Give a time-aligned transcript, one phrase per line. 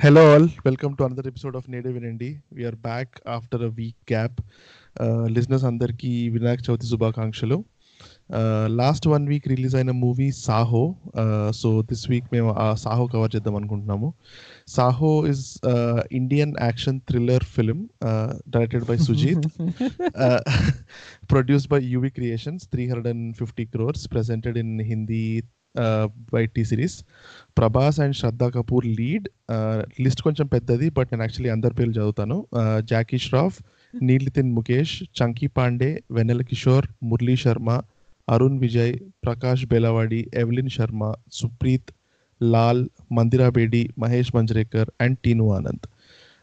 [0.00, 0.48] Hello, all.
[0.64, 2.40] Welcome to another episode of Native in Indy.
[2.50, 4.32] We are back after a week gap.
[4.96, 7.58] Uh, listeners అందరికీ వినాయక చవితి శుభాకాంక్షలు
[8.80, 10.82] last one week release అయిన movie Saaho
[11.60, 14.08] so this week మేము ఆ Saaho cover చేద్దాం అనుకుంటున్నాము
[14.76, 15.44] Saaho is
[16.20, 17.82] Indian action thriller film
[18.56, 19.46] directed by Sujeeth
[21.34, 25.24] produced by UV creations three hundred and fifty crores presented in Hindi
[26.32, 26.96] by T Series
[27.58, 29.28] Prabhas and Shraddha Kapoor lead
[30.00, 32.46] list కొంచెం పెద్దది but నేను actually అందరి పేర్లు చదువుతాను.
[32.80, 33.62] జాకీ ష్రాఫ్
[34.02, 37.70] నీలితిన్ ముఖేష్ చంకీ పాండే వెన్నెల Kishore Murali Sharma
[38.28, 38.94] Arun Vijay
[39.24, 41.90] Prakash Belawadi Evelyn Sharma Supreeth
[42.42, 45.86] Lal Mandira Bedi Mahesh Manjrekar and Tinnu Anand.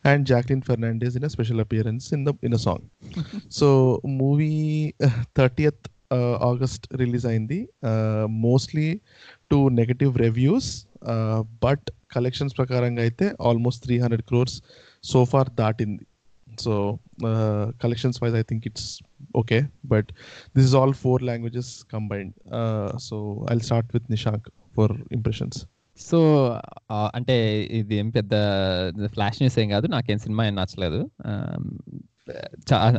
[0.05, 2.85] And Jacqueline Fernandez in a special appearance in the in a song
[3.51, 4.51] so movie
[5.37, 7.69] thirtieth August release అయింది.
[8.27, 8.99] Mostly
[9.51, 10.87] to negative reviews
[11.63, 14.61] but collections ప్రకారంగా అయితే almost three hundred crores
[15.03, 16.05] so far దాటింది.
[16.59, 16.99] So
[17.81, 18.99] collections wise I think it's
[19.35, 20.07] okay but
[20.57, 22.33] this is all four languages combined
[22.99, 25.65] so I start with Nishank for impressions
[25.99, 26.19] so
[26.91, 28.33] అంటే ఇది ఏం పెద్ద
[29.07, 31.11] flash news ఏం కాదు నాకేం సినిమా ఏం నచ్చలేదు.
[31.25, 31.79] Um,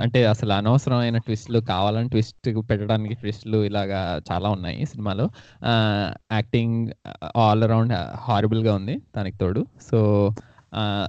[0.00, 5.30] అంటే అసలు అనవసరమైన ట్విస్ట్లు కావాలని ట్విస్ట్ పెట్టడానికి ట్విస్ట్లు ఇలాగా చాలా ఉన్నాయి సినిమాలో.
[6.32, 6.88] యాక్టింగ్
[7.36, 9.66] ఆల్ అరౌండ్ హారబుల్గా ఉంది దానికి తోడు.
[9.90, 10.30] సో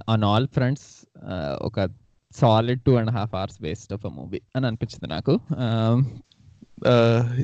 [0.08, 1.06] ఆన్ ఆల్ ఫ్రంట్స్
[1.62, 1.88] ఒక
[2.32, 5.40] solid two and half hours waste of a movie అని అనిపించింది నాకు.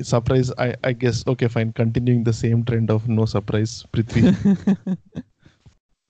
[0.03, 4.21] Surprise I I guess okay fine continuing the same trend of no surprise Prithvi.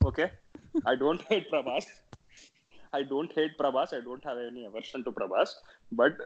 [0.07, 0.29] Okay.
[0.89, 2.06] I don't hate Prabhas.
[2.93, 5.53] I don't hate Prabhas I don't have any aversion to Prabhas
[5.91, 6.19] but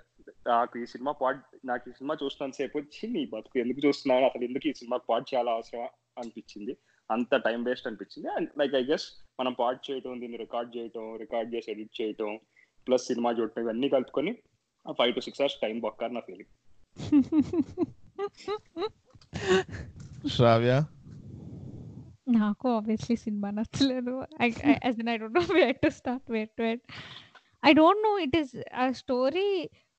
[0.48, 4.46] నాకు ఈ cinema pot నాకు ఈ cinema చూస్తున్నాను సేపు వచ్చి నీ బతుకు ఎందుకు చూస్తున్నాను అసలు
[4.50, 5.86] ఎందుకు ఈ సినిమా పాట్ చాలా అవసరం
[6.22, 6.74] అనిపించింది.
[7.10, 8.28] అంత టైం వేస్ట్ అనిపించింది.
[8.36, 9.06] అండ్ లైక్ ఐ గెస్
[9.40, 12.32] మనం పాట్ చేయటం దీన్ని రికార్డ్ చేయటం రికార్డ్ చేసి ఎడిట్ చేయటం
[12.88, 14.34] ప్లస్ సినిమా చూడటం ఇవన్నీ కలుపుకొని
[15.00, 16.52] five to six hours time బొక్కారు నా ఫీలింగ్
[20.36, 20.74] శ్రావ్య?
[22.40, 24.14] నాకు ఆబ్వియస్లీ సినిమా నచ్చలేదు.
[24.86, 26.84] As in I don't know where to start where to end
[27.66, 28.54] I don't know it is
[28.84, 29.48] ఆ స్టోరీ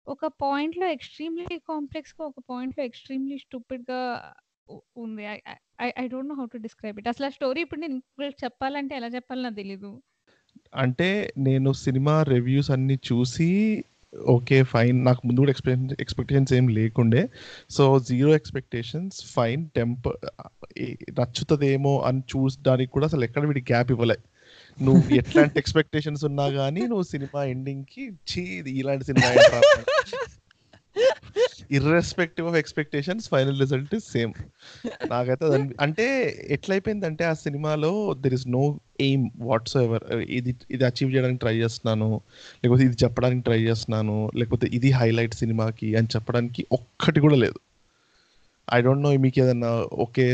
[0.07, 4.01] ఒక పాయింట్లో ఎక్స్ట్రీమ్లీ కాంప్లెక్స్గా ఒక పాయింట్లో ఎక్స్ట్రీమ్లీ స్టూపిడ్గా
[4.97, 5.23] ఉంది.
[6.03, 7.99] I don't know how to describe it అసలు ఆ స్టోరీ ఇప్పుడు నేను
[8.45, 9.93] చెప్పాలంటే ఎలా చెప్పాలో నాకు తెలీదు.
[10.75, 13.51] అంటే నేను సినిమా రివ్యూస్ అన్ని చూసి
[14.13, 17.23] ఓకే ఫైన్ నాకు ముందు కూడా ఎక్స్పెక్ట్ ఎక్స్పెక్టేషన్స్ ఏం లేకుండే.
[17.71, 20.05] సో జీరో ఎక్స్పెక్టేషన్స్ ఫైన్ టెంప
[21.19, 24.19] నచ్చుతుందేమో అని చూడడానికి కూడా అసలు ఎక్కడ వీడి గ్యాప్ ఇవ్వలే.
[24.79, 28.43] నువ్వు ఎట్లాంటి ఎక్స్పెక్టేషన్స్ ఉన్నా కానీ నువ్వు సినిమా ఎండింగ్కి చీ
[28.81, 29.29] ఇలాంటి cinema
[31.77, 34.33] irrespective of expectations final result same
[35.13, 35.47] నాకైతే
[35.85, 36.07] అంటే
[36.57, 37.93] ఎట్లయిపోయిందంటే ఆ సినిమాలో
[38.23, 38.65] there is no
[39.07, 39.25] aim
[39.85, 40.05] whatsoever
[40.39, 42.09] ఇది ఇది అచీవ్ చేయడానికి ట్రై చేస్తున్నాను
[42.63, 47.59] లేకపోతే ఇది చెప్పడానికి ట్రై చేస్తున్నాను లేకపోతే ఇది హైలైట్ సినిమాకి అని చెప్పడానికి ఒక్కటి కూడా లేదు.
[48.69, 49.71] ఐ డోంట్ నో మీకు ఏదన్నా
[50.05, 50.25] okay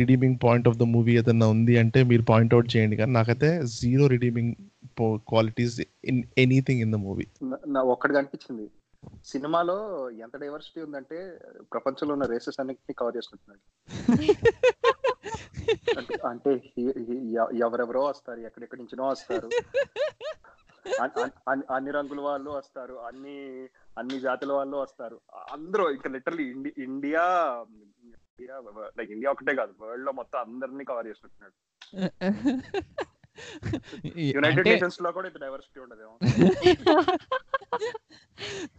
[0.00, 2.98] redeeming point of the movie ఏదన్నా ఉంది అంటే మీరు పాయింట్అవుట్ చేయండి.
[3.02, 4.52] కానీ నాకైతే zero redeeming
[5.30, 5.78] qualities
[6.10, 7.26] in anything in the movie
[7.94, 8.66] ఒక్కటి కనిపించింది.
[9.24, 9.76] సినిమాలో
[10.24, 11.18] ఎంత డైవర్సిటీ ఉందంటే
[11.72, 13.62] ప్రపంచంలో ఉన్న రేసెస్ అన్నిటిని కవర్ చేసుకుంటున్నాడు
[16.28, 16.50] అంటే
[17.64, 19.48] ఎవరెవరో వస్తారు ఎక్కడెక్కడి నుంచినో వస్తారు.
[21.72, 23.36] అన్ని రంగుల వాళ్ళు వస్తారు అన్ని
[23.98, 25.16] అన్ని జాతుల వాళ్ళు వస్తారు.
[25.52, 26.44] అందరూ ఇంకా literally
[26.86, 27.24] India
[28.38, 28.56] India
[28.98, 31.56] like India ఒకటే కాదు వరల్డ్లో మొత్తం అందరినీ కవర్ చేసుకుంటున్నాడు
[34.30, 36.18] యునైటెడ్ నేషన్స్లో కూడా ఇంత డైవర్సిటీ ఉండదేమో.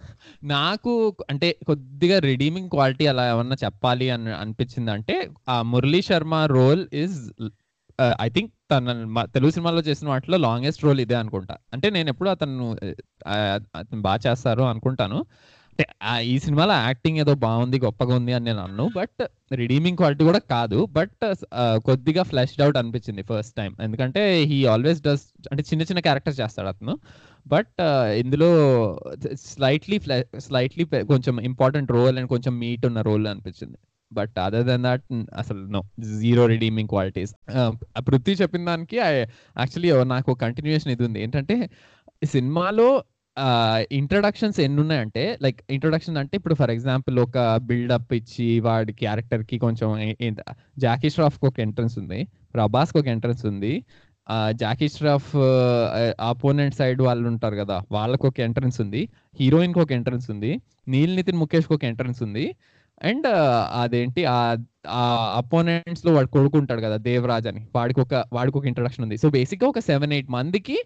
[0.43, 6.87] నాకు అంటే కొద్దిగా రిడీమింగ్ క్వాలిటీ అలా ఏమన్నా చెప్పాలి అని అనిపించింది అంటే ఆ Murali Sharma role
[6.93, 7.33] is
[8.21, 11.57] I think తన తెలుగు సినిమాలో చేసిన వాటిలో లాంగెస్ట్ రోల్ ఇదే అనుకుంటా.
[11.73, 12.77] అంటే నేను ఎప్పుడు అతను
[13.75, 15.25] అతను బాగా చేస్తారు అనుకుంటాను.
[15.79, 18.85] అంటే ఈ సినిమాలో యాక్టింగ్ ఏదో బాగుంది గొప్పగా ఉంది అని నేను అన్ను.
[18.95, 19.21] బట్
[19.53, 20.79] రిడీమింగ్ క్వాలిటీ కూడా కాదు.
[20.97, 21.23] బట్
[21.85, 23.71] కొద్దిగా ఫ్లెష్డ్ అవుట్ అనిపించింది ఫస్ట్ టైం.
[23.81, 26.95] ఎందుకంటే హీ ఆల్వేస్ డస్ అంటే చిన్న చిన్న క్యారెక్టర్స్ చేస్తాడు అతను.
[27.47, 27.81] బట్
[28.23, 28.49] ఇందులో
[29.35, 29.99] స్లైట్లీ
[30.47, 33.79] స్లైట్లీ కొంచెం ఇంపార్టెంట్ రోల్ అండ్ కొంచెం మీట్ ఉన్న రోల్ అనిపించింది.
[34.11, 35.03] బట్ అదర్ దెన్ దాట్
[35.37, 35.81] అసలు no.
[36.19, 37.33] Zero redeeming qualities.
[38.07, 41.21] Prithvi చెప్పిన దానికి యాక్చువల్లీ నాకు కంటిన్యూషన్ ఇది ఉంది.
[41.23, 41.57] ఏంటంటే
[42.25, 42.89] సినిమాలో
[43.91, 49.89] ఇంట్రడక్షన్స్ ఎన్ని ఉన్నాయంటే లైక్ ఇంట్రొడక్షన్ అంటే ఇప్పుడు ఫర్ ఎగ్జాంపుల్ ఒక బిల్డప్ ఇచ్చి వాడి క్యారెక్టర్కి కొంచెం
[50.79, 53.73] జాకీ ష్రాఫ్కి ఒక ఎంట్రన్స్ ఉంది ప్రభాస్కి ఒక ఎంట్రన్స్ ఉంది.
[54.51, 55.35] జాకీ ష్రాఫ్
[56.21, 59.01] ఆపోనెంట్ సైడ్ వాళ్ళు ఉంటారు కదా వాళ్ళకి ఒక ఎంట్రన్స్ ఉంది.
[59.39, 60.51] హీరోయిన్కి ఒక ఎంట్రన్స్ ఉంది.
[60.87, 62.45] నీల్ నితిన్ ముఖేష్కి ఒక ఎంట్రన్స్ ఉంది.
[63.03, 63.27] అండ్
[63.81, 64.55] అదేంటి ఆ
[65.35, 69.17] అపోనెంట్స్లో వాడు కొడుకుంటాడు కదా దేవరాజ్ అని వాడికి ఒక వాడికి ఒక ఇంట్రొడక్షన్ ఉంది.
[69.17, 70.83] సో బేసిక్గా ఒక సెవెన్ ఎయిట్ మందికి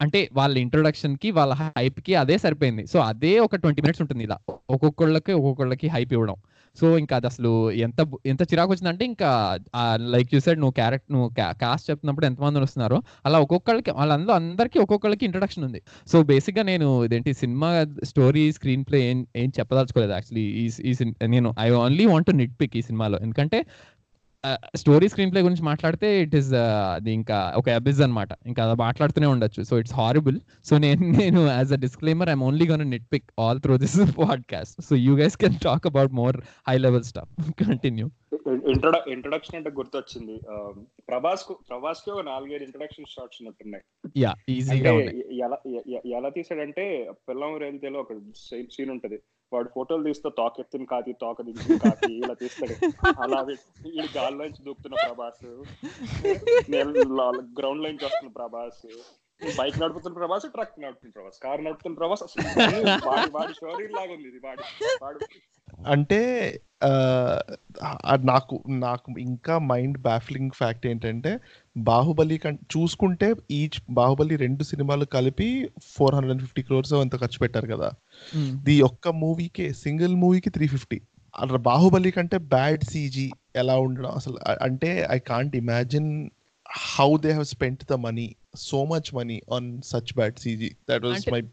[0.00, 2.86] అంటే వాళ్ళ ఇంట్రొడక్షన్కి వాళ్ళ హైప్కి అదే సరిపోయింది.
[2.86, 4.38] సో అదే ఒక ట్వంటీ మినిట్స్ ఉంటుంది ఇలా.
[4.70, 6.36] ఒక్కొక్కళ్ళకి ఒక్కొక్కళ్ళకి హైప్ ఇవ్వడం.
[6.80, 7.50] సో ఇంకా అది అసలు
[7.86, 9.28] ఎంత ఎంత చిరాకు వచ్చిందంటే ఇంకా
[10.14, 11.28] లైక్ చూసాడు నువ్వు క్యారెక్టర్ నువ్వు
[11.62, 15.80] కాస్ట్ చెప్తున్నప్పుడు ఎంతమంది వస్తున్నారో అలా ఒక్కొక్కళ్ళకి వాళ్ళందరూ అందరికీ ఒక్కొక్కళ్ళకి ఇంట్రడక్షన్ ఉంది.
[16.12, 17.70] సో బేసిక్గా నేను ఇదేంటి సినిమా
[18.04, 20.46] స్టోరీ స్క్రీన్ ప్లే ఏం ఏం చెప్పదలుచుకోలేదు యాక్చువల్లీ
[20.90, 20.94] ఈ
[21.34, 23.18] నేను I only want to nitpick ఈ సినిమాలో.
[23.18, 23.60] ఎందుకంటే
[24.80, 26.50] స్టోరీ స్క్రీన్ ప్లే గురించి మాట్లాడితే ఇట్ ఈస్
[26.96, 28.32] అది ఇంకా ఒక అబిజ్ అన్నమాట.
[28.50, 29.62] ఇంకా అది మాట్లాడుతూనే ఉండొచ్చు.
[29.70, 30.38] సో ఇట్స్ హారిబుల్
[30.70, 34.76] సో నేను నేను as a disclaimer I'm only gonna nit pick all through this podcast
[34.88, 36.38] so you guys can talk about more
[36.70, 37.32] high level stuff
[37.62, 38.08] continue
[38.72, 40.34] intro introduction అంటే గుర్తొచ్చింది.
[41.10, 43.84] ప్రభాస్కు ప్రభాస్కి ఒక నాలుగైదు ఇంట్రొడక్షన్ షాట్స్ ఉన్నట్టున్నాయి.
[44.22, 44.92] Yeah ఈజీగా
[46.18, 46.84] ఎలా తీసాడంటే
[47.28, 48.14] పిల్లం రేల్తేలో ఒక
[48.74, 49.18] సీన్ ఉంటది.
[49.52, 52.74] వాడు ఫోటోలు తీస్తే తోక ఎత్తిన కాకి తోక దించిన కాకి ఇలా తీస్తాడు.
[53.24, 53.40] అలా
[53.90, 55.44] ఈ గాల్లోంచి దూకుతున్న ప్రభాస్.
[57.58, 58.82] గ్రౌండ్ లోంచి వస్తున్న ప్రభాస్.
[59.58, 61.38] బైక్ నడుపుతున్న ప్రభాస్ ట్రక్ నడుపుతున్న ప్రభాస్.
[61.44, 62.42] కార్ నడుపుతున్న ప్రభాస్ అసలు
[63.08, 64.40] వాడి వాడి షోరీ లాగా ఉంది ఇది.
[64.46, 64.62] వాడి
[65.04, 65.18] వాడు
[65.86, 66.52] అంటే
[68.24, 71.38] నాకు నాకు ఇంకా మైండ్ బ్యాఫ్లింగ్ ఫ్యాక్ట్ ఏంటంటే
[71.76, 77.38] బాహుబలి కం చూసుకుంటే ఈచ్ బాహుబలి రెండు సినిమాలు కలిపి four hundred and fifty crores అంత ఖర్చు
[77.38, 77.90] పెట్టారు కదా.
[78.62, 81.00] ది ఒక్క మూవీకే సింగిల్ మూవీకి త్రీ ఫిఫ్టీ.
[81.56, 86.30] బాహుబలి కంటే బ్యాడ్ సీజీ ఎలా ఉండడం అసలు అ- అంటే I can't imagine
[86.98, 90.70] how they have spent the money so much money on such bad CG.
[90.90, 91.50] That was అంటే- మై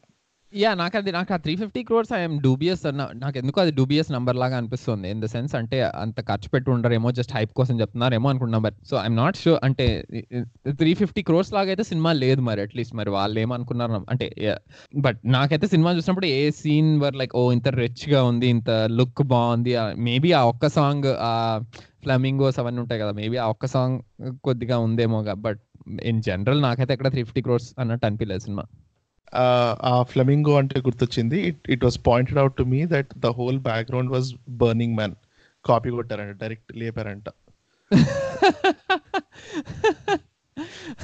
[0.54, 4.12] యా నాకు అది నాకు ఆ three fifty crores I'm dubious అన్న నాకు ఎందుకు అది డూబియస్
[4.12, 5.10] నంబర్ లాగా అనిపిస్తుంది.
[5.10, 8.98] ఇన్ ద సెన్స్ అంటే అంత ఖర్చు పెట్టి ఉండరేమో జస్ట్ హైప్ కోసం చెప్తున్నారేమో అనుకుంటున్నాం but so
[8.98, 9.86] I'm not sure అంటే
[10.72, 14.28] త్రీ ఫిఫ్టీ క్రోర్స్ లాగా అయితే సినిమా లేదు మరి అట్లీస్ట్ మరి వాళ్ళు ఏమనుకున్నారు అంటే
[14.98, 19.74] బట్ నాకైతే సినిమా చూసినప్పుడు ఏ సీన్ వర్ లైక్ ఓ ఇంత రిచ్గా ఉంది ఇంత లుక్ బాగుంది
[20.00, 21.34] మేబీ ఆ ఒక్క సాంగ్ ఆ
[22.04, 23.98] ఫ్లమింగోస్ అవన్నీ ఉంటాయి కదా మేబీ ఆ ఒక్క సాంగ్
[24.44, 25.62] కొద్దిగా ఉందేమో బట్
[26.04, 28.64] ఇన్ జనరల్ నాకైతే ఎక్కడ త్రీ ఫిఫ్టీ క్రోర్స్ అన్నట్టు అనిపించలేదు సినిమా.
[29.92, 31.38] ఆ ఫ్లెమింగో అంటే గుర్తొచ్చింది.
[31.50, 34.30] It it was pointed out to me that the whole background was
[34.64, 35.16] burning man
[35.66, 37.30] copy కొట్టారంట direct లేపారంట.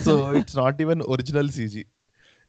[0.06, 1.84] So it's not even original CG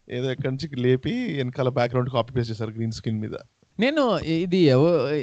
[0.09, 3.37] ఏదో ఎక్కడి నుంచి లేపి వెనకాల బ్యాక్గ్రౌండ్ కాపీ పేస్ట్ చేశారు గ్రీన్ స్క్రీన్ మీద.
[3.79, 4.03] నేను
[4.45, 4.61] ఇది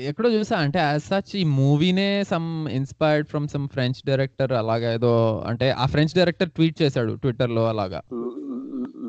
[0.09, 2.49] ఎక్కడో చూసా అంటే యాజ్ సచ్ ఈ మూవీనే some
[2.79, 5.13] inspired from some French director అలాగా ఏదో
[5.51, 8.01] అంటే ఆ ఫ్రెంచ్ డైరెక్టర్ ట్వీట్ చేశాడు ట్విట్టర్లో అలాగా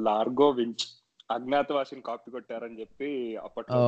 [0.08, 0.86] లార్గో వించ్
[1.30, 3.78] అజ్ఞాతవాసిని కాపీ కొట్టారని చెప్పి అప్పట్లో.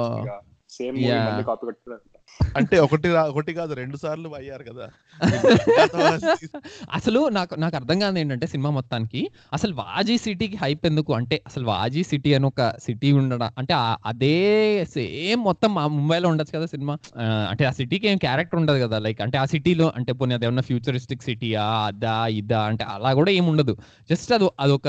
[0.70, 0.96] సేమ్.
[1.26, 2.14] మళ్ళీ కాపీ కొట్టారంట.
[2.56, 4.86] అంటే ఒకటి ఒకటి కాదు రెండు సార్లు అయ్యారు కదా.
[6.92, 11.14] అసలు నాకు నాకు అర్థం కాదు ఏంటంటే సినిమా మొత్తానికి అసలు వాజీ సిటీకి హైప్ ఎందుకు?
[11.14, 13.50] అంటే అసలు వాజీ సిటీ అని ఒక సిటీ ఉండడం?
[13.58, 13.74] అంటే
[14.04, 14.34] అదే
[14.84, 16.96] సేమ్ మొత్తం మా ముంబైలో ఉండొచ్చు కదా సినిమా.
[17.50, 18.98] అంటే ఆ సిటీకి ఏం క్యారెక్టర్ ఉండదు కదా.
[18.98, 23.30] లైక్ అంటే ఆ సిటీలో అంటే పోనీ అది ఏమన్నా ఫ్యూచరిస్టిక్ సిటీయా అదా ఇదా అంటే అలా కూడా
[23.30, 23.76] ఏమి ఉండదు.
[24.10, 24.88] జస్ట్ అది అదొక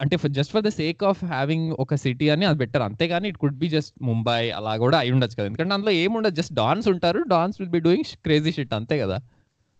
[0.00, 3.58] అంటే just for the sake of having ఒక సిటీ అని అది బెటర్ అంతేగాని it could
[3.58, 5.46] be just Mumbai అలా కూడా అయి ఉండొచ్చు కదా.
[5.46, 7.22] ఎందుకంటే అందులో ఏముండదు జస్ట్ డాన్స్ ఉంటారు.
[7.28, 9.18] Dance will be doing crazy shit అంతే కదా.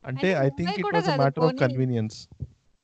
[0.04, 2.18] అంటే I think it was matter of convenience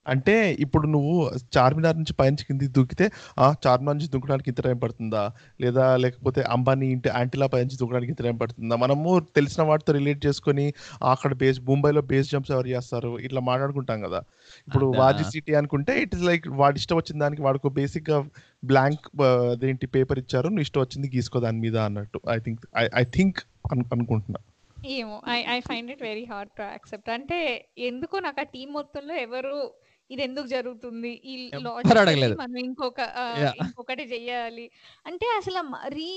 [0.09, 5.31] అంటే ఇప్పుడు నువ్వు చార్మినార్ నుంచి పైనుంచి కిందికి దూకితే ఆ చార్మినార్ నుంచి దుంకడానికి ఇంత టైం పడుతుందా?
[5.61, 8.77] లేదా లేకపోతే అంబానీ ఇంటి యాంటిలా పైనుంచి దూకడానికి ఇంత టైం పడుతుందా?
[8.77, 13.19] మనము తెలిసిన వాటితో రిలేట్ చేసుకొని అక్కడ బేస్ ముంబైలో బేస్ జంప్స్ ఎవరు చేస్తారు?
[13.19, 14.23] ఇట్లా మాట్లాడుకుంటాం కదా.
[14.69, 14.87] ఇప్పుడు.
[14.87, 18.19] వాజీ సిటీ అనుకుంటే ఇట్ ఇస్ లైక్ వాడి ఇష్టం వచ్చిన దానికి వాడికి బేసిక్గా
[18.65, 22.21] బ్లాంక్ అదేంటి పేపర్ ఇచ్చారు నువ్వు ఇష్టం వచ్చింది గీసుకో దాని మీద అన్నట్టు.
[22.31, 22.61] ఐ థింక్
[22.95, 23.39] ఐ థింక్
[23.73, 24.41] అనుకుంటున్నా.
[24.87, 27.11] ఏమో I I find it very hard to accept.
[27.11, 29.75] అంటే ఎందుకో నాకు ఆ టీం మొత్తంలో ఎవరు
[30.13, 31.35] ఇది ఎందుకు జరుగుతుంది ఈ
[31.93, 32.37] అడగలేదు.
[32.41, 33.01] మనం ఇంకొక.
[33.63, 34.67] ఇంకొకటి చెయ్యాలి
[35.07, 36.11] అంటే అసలు మరీ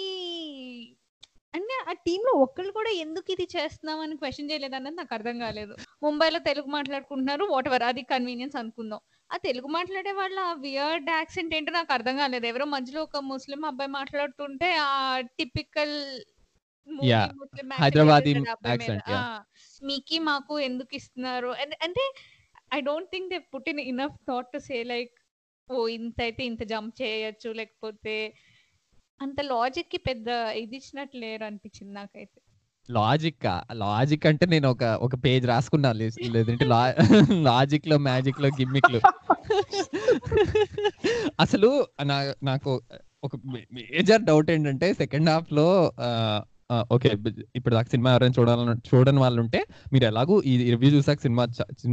[1.53, 5.73] అంటే ఆ టీమ్లో ఒక్కళ్ళు కూడా ఎందుకు ఇది చేస్తున్నాం అని క్వశ్చన్ చేయలేదు అన్నది నాకు అర్థం కాలేదు
[6.03, 11.71] ముంబైలో తెలుగు మాట్లాడుకుంటున్నారు వాట్ ఎవర్ అది కన్వీనియన్స్ అనుకుందాం ఆ తెలుగు మాట్లాడే వాళ్ళ వియర్డ్ యాక్సెంట్ ఏంటో
[11.71, 14.91] నాకు అర్థం కాలేదు ఎవరో మధ్యలో ఒక ముస్లిం అబ్బాయి మాట్లాడుతుంటే ఆ
[15.39, 15.95] టిపికల్.
[17.79, 18.31] హైదరాబాదీ.
[19.83, 21.49] మీకి మాకు ఎందుకు ఇస్తున్నారు
[21.81, 22.03] అంటే
[22.73, 25.13] I don't think they put in enough thought to say like
[25.71, 28.33] oh ఇంత అయితే ఇంత జంప్ చేయొచ్చు లేకపోతే
[29.21, 32.39] అంత లాజిక్కి పెద్ద ఇది ఇచ్చినట్లు లేరు అనిపించింది నాకైతే.
[32.89, 36.65] లాజిక్ లాజిక్ అంటే నేను ఒక ఒక పేజ్ రాసుకున్నా లేదంటే
[37.43, 38.99] లాజిక్లో మ్యాజిక్లో గిమ్మిక్లు
[41.39, 42.81] అసలు నా నాకు
[43.23, 43.35] ఒక
[43.73, 45.67] మేజర్ డౌట్ ఏంటంటే సెకండ్ హాఫ్లో
[46.91, 47.09] ఓకే.
[47.55, 51.47] ఇప్పుడు దాకా సినిమా ఎవరైనా చూడాలని చూడని వాళ్ళు ఉంటే మీరు ఎలాగూ ఈ రివ్యూ చూసాక సినిమా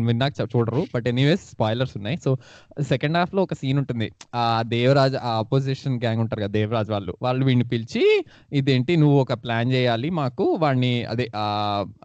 [0.06, 0.86] విన్నాక చూడరు.
[0.94, 2.16] బట్ ఎనీవేస్ స్పాయిలర్స్ ఉన్నాయి.
[2.24, 2.36] సో
[2.80, 4.12] సెకండ్ హాఫ్లో ఒక సీన్ ఉంటుంది.
[4.34, 7.16] ఆ దేవరాజ్ ఆ అపోజిషన్ గ్యాంగ్ ఉంటారు కదా దేవరాజ్ వాళ్ళు.
[7.22, 11.30] వాళ్ళు వీడిని పిలిచి ఇదేంటి నువ్వు ఒక ప్లాన్ చేయాలి మాకు వాడిని అదే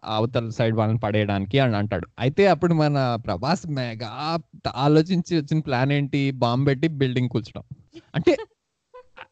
[0.04, 2.08] అవతల సైడ్ వాళ్ళని పడేయడానికి అని అంటాడు.
[2.20, 4.38] అయితే అప్పుడు మన ప్రభాస్ మెగా
[4.76, 6.32] ఆలోచించి వచ్చిన ప్లాన్ ఏంటి?
[6.32, 7.64] బాంబు పెట్టి బిల్డింగ్ కూల్చడం.
[8.16, 8.38] అంటే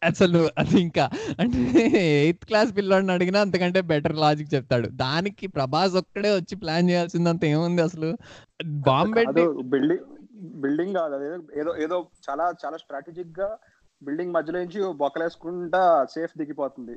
[0.05, 1.09] అసలు అది ఇంకా.
[1.39, 1.79] అంటే
[2.23, 4.87] ఎయిత్ క్లాస్ పిల్లోడిని అడిగినా అంతకంటే బెటర్ లాజిక్ చెప్తాడు.
[4.87, 8.17] దానికి ప్రభాస్ ఒక్కడే వచ్చి ప్లాన్ చేయాల్సిందంత ఏముంది అసలు?
[8.65, 9.25] బాంబే
[9.63, 10.05] బిల్డింగ్
[10.41, 13.57] బిల్డింగ్ కాదు ఏదో ఏదో చాలా చాలా స్ట్రాటజిక్గా
[14.03, 16.95] బిల్డింగ్ మధ్యలో నుంచి బొక్కలేసుకుంటా సేఫ్ దిగిపోతుంది.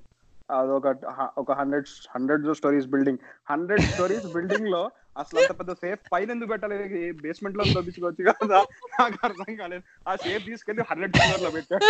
[0.51, 1.87] అదొక ఒక ఒక hundred
[2.17, 3.19] hundred stories building.
[3.51, 8.59] Hundred stories బిల్డింగ్లో అసలు అంత పెద్ద సేఫ్ పైన ఎందుకు పెట్టాలి బేస్మెంట్లో దొబ్బించుకోవచ్చు కదా?
[9.01, 9.83] నాకు అర్థం కాలేదు.
[10.09, 11.85] ఆ సేఫ్ తీసుకెళ్ళి హండ్రెడ్ ఫ్లోర్లో పెట్టాడు.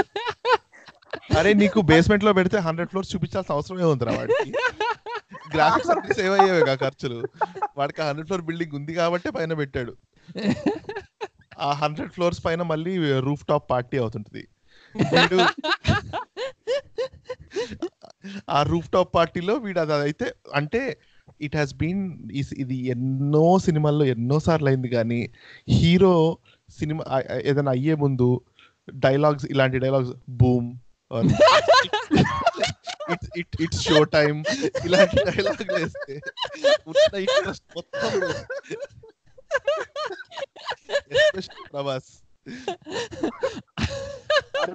[1.38, 4.50] అరే నీకు బేస్మెంట్లో పెడితే హండ్రెడ్ ఫ్లోర్స్ చూపించాల్సిన అవసరమే ఉందిరా వాడికి.
[5.54, 7.18] గ్రాఫిక్స్ అన్ని సేవ్ అయ్యేవి ఖర్చులు.
[7.78, 9.92] వాడికి హండ్రెడ్ ఫ్లోర్ బిల్డింగ్ ఉంది కాబట్టి పైన పెట్టాడు.
[11.66, 12.94] ఆ హండ్రెడ్ ఫ్లోర్స్ పైన మళ్ళీ
[13.28, 14.44] రూఫ్ టాప్ పార్టీ అవుతుంటది
[18.56, 20.26] ఆ రూఫ్ టాప్ పార్టీలో వీడు అది అయితే
[20.58, 20.80] అంటే
[21.46, 22.02] ఇట్ హాస్ బీన్
[22.64, 25.20] ఇది ఎన్నో సినిమాల్లో ఎన్నో సార్లు అయింది కానీ
[25.78, 26.14] హీరో
[26.78, 27.02] సినిమా
[27.50, 28.28] ఏదైనా అయ్యే ముందు
[28.90, 30.68] డైలాగ్స్ ఇలాంటి dialogues boom
[33.10, 33.30] it's
[33.64, 34.44] it show time
[34.84, 36.20] ఇలాంటి డైలాగ్ వేస్తే
[37.76, 38.20] మొత్తం
[41.72, 42.10] ప్రభాస్.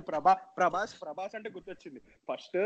[0.07, 1.99] ప్రభా ప్రభాస్ ప్రభాస్ అంటే గుర్తొచ్చింది.
[1.99, 2.57] ఫస్ట్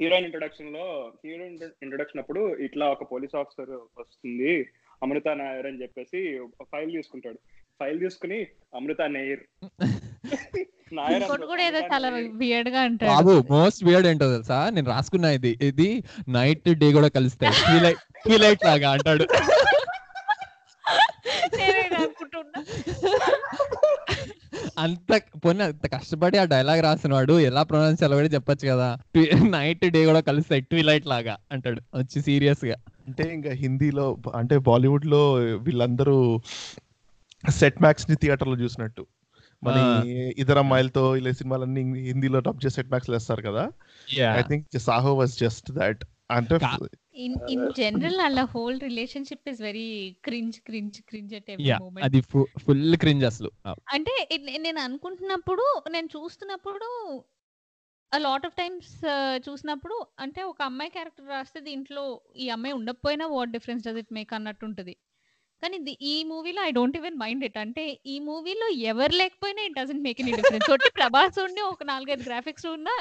[0.00, 4.70] హీరోయిన్ ఇంట్రొడక్షన్లో హీరోయిన్ ఇంట్రొడక్షన్ అప్పుడు ఇట్లా ఒక పోలీస్ ఆఫీసర్ వస్తుంది
[5.02, 6.20] అమృత నాయర్ అని చెప్పేసి
[6.62, 7.38] ఫైల్ తీసుకుంటాడు.
[7.80, 8.38] ఫైల్ తీసుకుని
[8.78, 9.42] అమృత నేయర్
[10.96, 12.26] నాయర్ ఇంకోటి కూడా ఏదో అమృత చాలా నాయర్.
[12.40, 13.10] వియర్డ్గా అంటాడు.
[13.12, 14.58] బాబు మోస్ట్ వియర్డ్ ఏంటో తెలుసా?
[14.74, 15.52] నేను రాసుకున్నా ఇది.
[15.68, 15.88] ఇది
[16.36, 19.24] నైట్ డే కూడా కలుస్తాయి ట్విలైట్ ట్విలైట్ లాగా అంటాడు.
[24.78, 25.10] అంత
[25.42, 28.88] పోనీ అంత కష్టపడి ఆ డైలాగ్ రాసిన వాడు ఎలా ప్రొనౌన్స్ చేయాలో కూడా చెప్పొచ్చు కదా.
[29.56, 31.80] నైట్ డే కూడా కలుస్తాయి ట్విలైట్ లాగా అంటాడు.
[32.00, 32.76] వచ్చి సీరియస్గా.
[33.08, 35.22] అంటే ఇంకా హిందీలో అంటే బాలీవుడ్లో
[35.66, 36.16] వీళ్ళందరూ
[37.50, 39.06] సెట్ మ్యాక్స్ని థియేటర్లో చూసినట్టు.
[39.64, 40.02] మన.
[40.06, 43.72] ఈ ఇతర అమ్మాయిలతో ఇలా సినిమాలన్నీ హిందీలో డబ్ చేసి సెట్ మ్యాక్స్ వేస్తారు కదా.
[44.38, 46.58] I think Saaho was just that అంటే
[47.14, 52.04] ఇన్ ఇన్ జనరల్ అలా whole relationship is very cringe cringe cringe at every ya moment
[52.04, 52.20] అది
[52.58, 53.50] ఫుల్ క్రింజ్ అసలు.
[53.68, 57.24] అంటే it- నేను అనుకుంటున్నప్పుడు నేను చూస్తున్నప్పుడు
[58.14, 59.06] ఆ లాట్ ఆఫ్ టైమ్స్
[59.48, 64.34] చూసినప్పుడు అంటే ఒక అమ్మాయి క్యారెక్టర్ రాస్తే దీంట్లో ఈ అమ్మాయి ఉండకపోయినా what difference does it make
[64.34, 64.96] అన్నట్టు ఉంటుంది.
[65.64, 65.76] కానీ
[66.12, 67.58] ఈ మూవీలో I don't even mind it.
[67.64, 70.68] అంటే ఈ మూవీలో ఎవరు లేకపోయినా it doesn't make any difference.
[70.74, 72.94] ఒకటి ప్రభాస్ ఉండి ఒక నాలుగైదు గ్రాఫిక్స్ ఉన్నా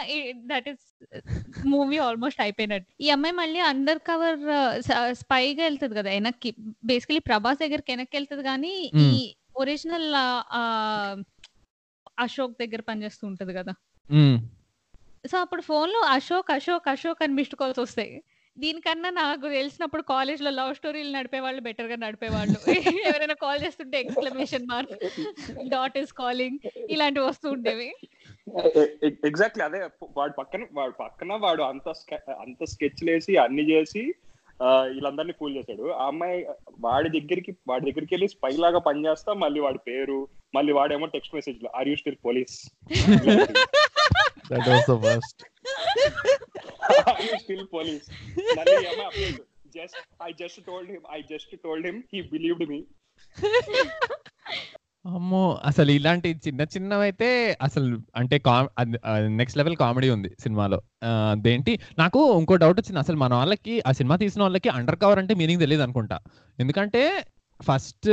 [0.52, 0.84] దట్ ఈస్
[1.74, 2.90] మూవీ ఆల్మోస్ట్ అయిపోయినట్టు.
[3.06, 4.42] ఈ అమ్మాయి మళ్ళీ అండర్ కవర్
[5.22, 6.52] స్పైగా వెళ్తుంది కదా వెనక్కి.
[6.92, 8.74] బేసికలీ ప్రభాస్ దగ్గరికి వెనక్కి వెళ్తుంది కానీ
[9.06, 9.08] ఈ.
[9.62, 10.10] ఒరిజినల్
[12.24, 13.74] అశోక్ దగ్గర పనిచేస్తూ ఉంటది కదా.
[15.32, 18.14] సో అప్పుడు ఫోన్లో అశోక్ అశోక్ అశోక్ అని మిస్డ్ కాల్స్ వస్తాయి.
[18.58, 22.58] దీనికన్నా నాకు తెలిసినప్పుడు కాలేజ్లో లవ్ స్టోరీలు నడిపే వాళ్ళు బెటర్గా నడిపేవాళ్ళు.
[23.10, 24.94] ఎవరైనా కాల్ చేస్తుంటే exclamation mark
[25.70, 27.90] dot is calling ఇలాంటివి వస్తూ ఉండేవి.
[29.26, 29.80] ఎగ్జాక్ట్లీ అదే
[30.18, 34.04] వాడు పక్కన వాడు పక్కన వాడు అంత స్కె- అంత స్కెచ్ లేసి అన్ని చేసి
[34.60, 35.92] ఆ, వీళ్ళందరినీ ఫూల్ చేశాడు.
[35.94, 36.36] ఆ అమ్మాయి
[36.80, 40.20] వాడి దగ్గరికి వాడి దగ్గరికి వెళ్ళి స్పై లాగా పనిచేస్తా మళ్ళీ వాడి పేరు
[40.54, 42.56] మళ్ళీ వాడేమో టెక్స్ట్ మెసేజ్లో are you still police
[47.38, 48.12] still police
[49.78, 52.84] just I just told him I just told him he believed me
[55.06, 58.42] అమ్మో అసలు ఇలాంటి చిన్న చిన్నవైతే అసలు అంటే
[59.26, 60.82] నెక్స్ట్ లెవెల్ కామెడీ ఉంది సినిమాలో.
[61.32, 61.80] అదేంటి?
[62.00, 63.00] నాకు ఇంకో డౌట్ వచ్చింది.
[63.00, 66.20] అసలు మన వాళ్ళకి ఆ సినిమా తీసిన వాళ్ళకి అండర్ కవర్ అంటే మీనింగ్ తెలియదు అనుకుంటా.
[66.60, 67.26] ఎందుకంటే
[67.68, 68.10] ఫస్ట్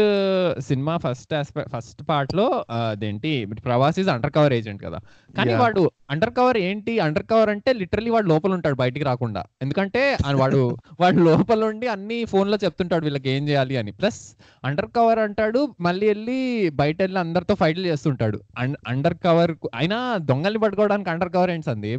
[0.61, 1.35] సినిమా ఫస్ట్
[1.75, 2.47] ఫస్ట్ పార్ట్లో
[2.78, 3.30] అదేంటి
[3.64, 4.99] Prabhas is undercover agent కదా.
[5.37, 5.54] కానీ.
[5.54, 9.42] వాడు అండర్ కవర్ ఏంటి అండర్ కవర్ అంటే లిటరలీ వాడు లోపల ఉంటాడు బయటికి రాకుండా.
[9.62, 10.02] ఎందుకంటే
[10.35, 10.62] వాడు
[11.00, 13.92] వాడు లోపల ఉండి అన్ని ఫోన్లో చెప్తుంటాడు వీళ్ళకి ఏం చేయాలి అని.
[13.92, 14.21] ప్లస్
[14.64, 16.38] అండర్ కవర్ అంటాడు మళ్ళీ వెళ్ళి
[16.75, 18.40] బయట వెళ్ళి అందరితో ఫైట్లు చేస్తుంటాడు.
[18.88, 19.99] అండర్ కవర్ అయినా
[20.30, 21.92] దొంగల్ని పట్టుకోవడానికి అండర్ కవర్ ఏంటి సంది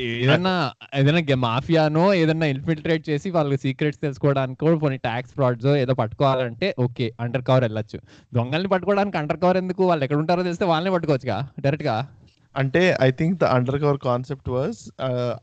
[0.00, 7.12] ఏదన్నా ఏదైనా మాఫియానో ఏదన్నా ఇన్ఫిల్ట్రేట్ చేసి వాళ్ళకి సీక్రెట్స్ తెలుసుకోవడానికో కొన్ని ట్యాక్స్ ఫ్రాడ్స్ ఏదో పట్టుకోవాలంటే ఓకే
[7.20, 8.00] అండర్ కవర్ వెళ్ళొచ్చు.
[8.34, 9.84] దొంగల్ని పట్టుకోవడానికి అండర్ కవర్ ఎందుకు?
[9.84, 12.08] వాళ్ళు ఎక్కడ ఉంటారో తెలిస్తే వాళ్ళని పట్టుకోవచ్చుగా డైరెక్ట్గా
[12.56, 13.44] అంటే I think the
[13.80, 14.80] undercover concept was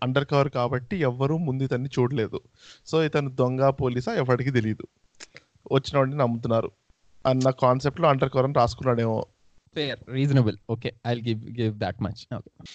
[0.26, 2.42] undercover కాబట్టి ఎవ్వరూ ముందు ఇతన్ని చూడలేదు.
[2.86, 4.14] సో ఇతను దొంగ పోలీసా?
[4.14, 4.88] ఎవరికి తెలియదు
[5.72, 6.72] వచ్చిన వాడిని నమ్ముతున్నారు.
[7.28, 9.26] అన్న కాన్సెప్ట్లో అండర్ కవర్ అని రాసుకున్నాడేమో.
[9.76, 12.22] Fair reasonable okay I give give that much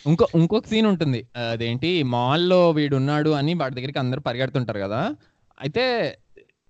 [0.06, 1.20] ఇంకో ఇంకొక సీన్ ఉంటుంది.
[1.36, 2.02] అదేంటి?
[2.02, 5.00] మాల్లో వీడు ఉన్నాడు అని వాడి దగ్గరికి అందరూ పరిగెడుతుంటారు కదా.
[5.58, 5.84] అయితే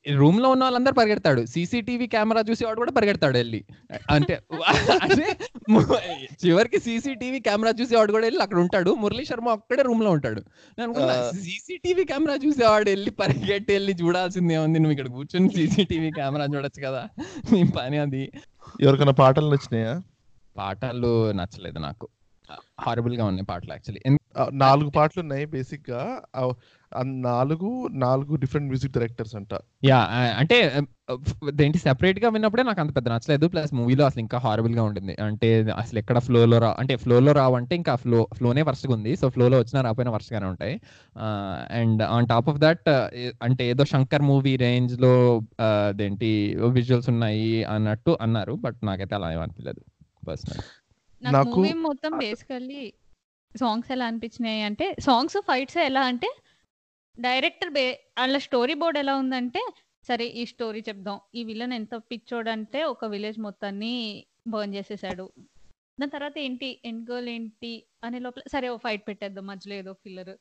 [0.06, 1.42] రూమ్లో ఉన్న వాళ్ళందరూ పరిగెడతాడు.
[1.46, 3.60] సీసీటీవీ కెమెరా చూసి వాడు కూడా పరిగెడతాడు వెళ్ళి.
[4.10, 4.34] అంటే
[5.04, 5.26] అంటే
[6.42, 8.90] చివరికి సీసీటీవీ కెమెరా చూసి వాడు కూడా వెళ్ళి అక్కడ ఉంటాడు.
[8.94, 10.40] మురళీ శర్మ ఒక్కడే రూమ్లో ఉంటాడు.
[10.78, 11.14] నేను అనుకున్నా.
[11.44, 17.02] సీసీటీవీ కెమెరా చూసేవాడు వెళ్ళి పరిగెట్టి వెళ్ళి చూడాల్సింది ఏముంది నువ్వు ఇక్కడ కూర్చొని సీసీటీవీ కెమెరా చూడొచ్చు కదా.
[17.52, 18.24] నీ పని అది.
[18.80, 19.94] ఎవరికైనా పాటలు నచ్చినాయా?
[20.56, 22.06] పాటలు నచ్చలేదు నాకు.
[22.80, 24.02] హారబుల్గా ఉన్నాయి పాటలు యాక్చువల్లీ
[24.60, 26.00] నాలుగు పాటలు ఉన్నాయి బేసిక్గా
[27.26, 29.52] నాలుగు నాలుగు డిఫరెంట్ మ్యూజిక్ డైరెక్టర్స్ అంట.
[29.84, 29.98] యా
[30.38, 30.56] అంటే
[31.52, 33.46] దేంటి సెపరేట్గా విన్నప్పుడే నాకు అంత పెద్ద నచ్చలేదు.
[33.48, 37.96] ప్లస్ మూవీలో అసలు ఇంకా హారబుల్గా ఉంటుంది అంటే అసలు ఎక్కడ ఫ్లోలో రా అంటే ఫ్లోలో రావంటే ఇంకా
[37.96, 39.16] ఫ్లో ఫ్లోనే వర్స్గా ఉంది.
[39.16, 40.76] సో ఫ్లోలో వచ్చినా రాపోయినా వర్స్గానే ఉంటాయి.
[41.72, 42.88] And on top of that
[43.42, 45.14] అంటే ఏదో శంకర్ మూవీ రేంజ్లో
[45.60, 46.30] ఆ, అదేంటి
[46.70, 48.54] విజువల్స్ ఉన్నాయి అన్నట్టు అన్నారు.
[48.60, 49.82] బట్ నాకైతే అలా ఏమనిపించలేదు
[50.28, 50.62] పర్సనల్
[51.22, 51.54] నాకు.
[51.54, 52.82] మూవీ మొత్తం బేసికల్లీ
[53.52, 56.30] సాంగ్స్ ఎలా అనిపించినాయి అంటే సాంగ్స్ ఫైట్స్ ఎలా అంటే
[57.18, 57.84] డైరెక్టర్ బే
[58.18, 59.60] వాళ్ళ స్టోరీ బోర్డ్ ఎలా ఉందంటే
[60.06, 61.18] సరే ఈ స్టోరీ చెప్దాం.
[61.34, 63.92] ఈ విలన్ ఎంత పిచ్చోడు అంటే ఒక విలేజ్ మొత్తాన్ని
[64.52, 65.26] బర్న్ చేసేసాడు.
[65.98, 67.72] దాని తర్వాత ఏంటి ఎండ్ గోల్ ఏంటి
[68.04, 70.34] అనే లోపల సరే ఓ ఫైట్ పెట్టేద్దాం మధ్యలో ఏదో కిల్లర్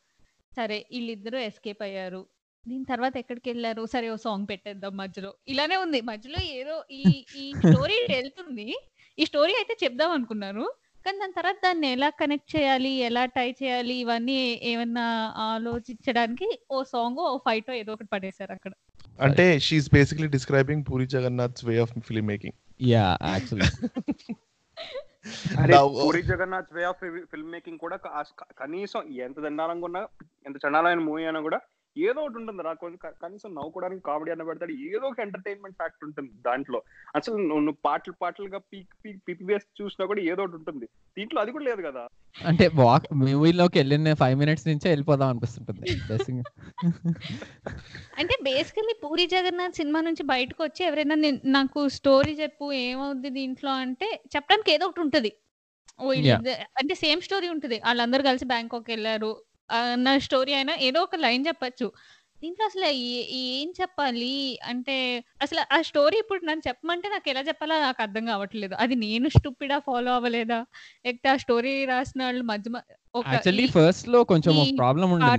[0.51, 2.21] సరే వీళ్ళిద్దరూ ఎస్కేప్ అయ్యారు.
[2.63, 3.83] దీని తర్వాత ఎక్కడికి వెళ్ళారు?
[3.85, 5.31] సరే ఓ సాంగ్ పెట్టేద్దాం మధ్యలో.
[5.47, 5.99] ఇలానే ఉంది.
[6.11, 8.67] మధ్యలో ఏదో ఈ ఈ స్టోరీ వెళ్తుంది.
[9.17, 10.65] ఈ స్టోరీ అయితే చెప్దాం అనుకున్నారు.
[11.05, 14.37] కానీ దాని తర్వాత దాన్ని ఎలా కనెక్ట్ చేయాలి ఎలా టై చేయాలి ఇవన్నీ
[14.71, 15.05] ఏమన్నా
[15.47, 18.71] ఆలోచించడానికి ఓ సాంగ్ ఓ ఫైట్ ఏదో ఒకటి పడేశారు అక్కడ.
[19.19, 22.57] అంటే she basically describing Puri Jagannath's way of film making
[22.91, 23.03] ya
[23.33, 23.69] actually
[25.61, 27.01] అరే Puri Jagannath way of
[27.31, 27.97] film making కూడా
[28.61, 30.01] కనీసం ఎంత దండాలంగా ఉన్నా
[30.45, 31.59] ఎంత చండాలైన మూవీ అయినా కూడా
[31.97, 32.73] ఏదో ఒకటి ఉంటుంది రా.
[32.73, 34.71] కొంచెం క- కనీసం నవ్వుకోవడానికి కామెడీ అన్న పెడతాడు.
[34.71, 36.81] ఏదో ఒక ఎంటర్టైన్మెంట్ ఫ్యాక్టర్ ఉంటుంది దాంట్లో.
[37.15, 40.85] అసలు నువ్వు పాటలు పాటలుగా పీక్ పీక్ పిపి వేసి చూసినా కూడా ఏదో ఒకటి ఉంటుంది.
[40.85, 42.07] దీంట్లో అది కూడా లేదు కదా.
[42.45, 45.81] అంటే వాక్ మూవీలోకి వెళ్ళిన ఫైవ్ మినిట్స్ నుంచే వెళ్ళిపోదాం అనిపిస్తుంటుంది.
[45.81, 46.43] Basically.
[48.17, 54.21] అంటే బేసికల్లీ పూరి జగన్నాథ్ సినిమా నుంచి బయటకు వచ్చి ఎవరైనా నాకు స్టోరీ చెప్పు ఏమవుద్ది దీంట్లో అంటే
[54.35, 55.33] చెప్పడానికి ఏదో ఒకటి ఉంటది.
[56.59, 57.81] అంటే సేమ్ స్టోరీ ఉంటది.
[57.85, 59.43] వాళ్ళందరూ కలిసి బ్యాంకాక్ వెళ్ళారు.
[59.73, 61.91] అన్న స్టోరీ అయినా ఏదో ఒక లైన్ చెప్పచ్చు.
[62.41, 64.59] దీంట్లో అసలు ఏ- చెప్పాలి?
[64.63, 68.75] అంటే అసలు ఆ స్టోరీ ఇప్పుడు నన్ను చెప్పమంటే నాకు ఎలా చెప్పాలో నాకు అర్థం కావట్లేదు.
[68.75, 70.65] అది నేను స్టూపిడా ఫాలో అవ్వలేదా?
[71.05, 72.71] లేకపోతే ఆ స్టోరీ రాసిన వాళ్ళు మధ్య
[73.33, 75.31] యాక్చువల్లీ ఫస్ట్లో కొంచెం ప్రాబ్లం ఉండింది.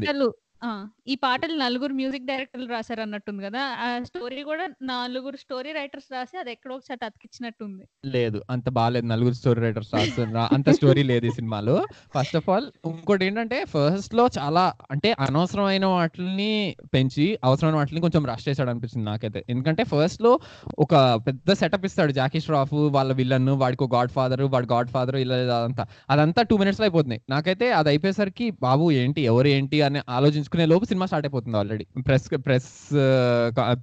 [1.08, 3.58] ఈ పాటలు నలుగురు మ్యూజిక్ డైరెక్టర్లు రాశారు అన్నట్టుంది కదా.
[3.60, 7.84] ఆ స్టోరీ కూడా నలుగురు స్టోరీ రైటర్స్ రాసి అది ఎక్కడో ఒకసారి అతికిచ్చినట్టుంది.
[8.04, 11.86] లేదు అంత బాగాలేదు నలుగురు స్టోరీ రైటర్స్ రాస్తున్నా అంత స్టోరీ లేదు ఈ సినిమాలో.
[12.14, 18.48] ఫస్ట్ ఆఫ్ ఆల్ ఇంకోటి ఏంటంటే ఫస్ట్లో చాలా అంటే అనవసరమైన వాటిని పెంచి అవసరమైన వాటిని కొంచెం రష్
[18.48, 19.44] చేశాడు అనిపిస్తుంది నాకైతే.
[19.48, 20.38] ఎందుకంటే ఫస్ట్లో
[20.78, 20.94] ఒక
[21.26, 25.86] పెద్ద సెటప్ ఇస్తాడు జాకీ ష్రాఫ్ వాళ్ళ విలన్ వాడికి గాడ్ ఫాదర్ వాడి గాడ్ ఫాదర్ ఇలా అదంతా.
[26.10, 27.20] అదంతా టూ మినిట్స్ అయిపోతుంది.
[27.30, 29.20] నాకైతే అది అయిపోయేసరికి బాబు ఏంటి?
[29.20, 29.82] ఎవరు ఏంటి?
[29.82, 31.84] అని ఆలోచించుకునే లోపు సినిమా స్టార్ట్ అయిపోతుంది ఆల్రెడీ.
[32.08, 32.70] ప్రెస్ ప్రెస్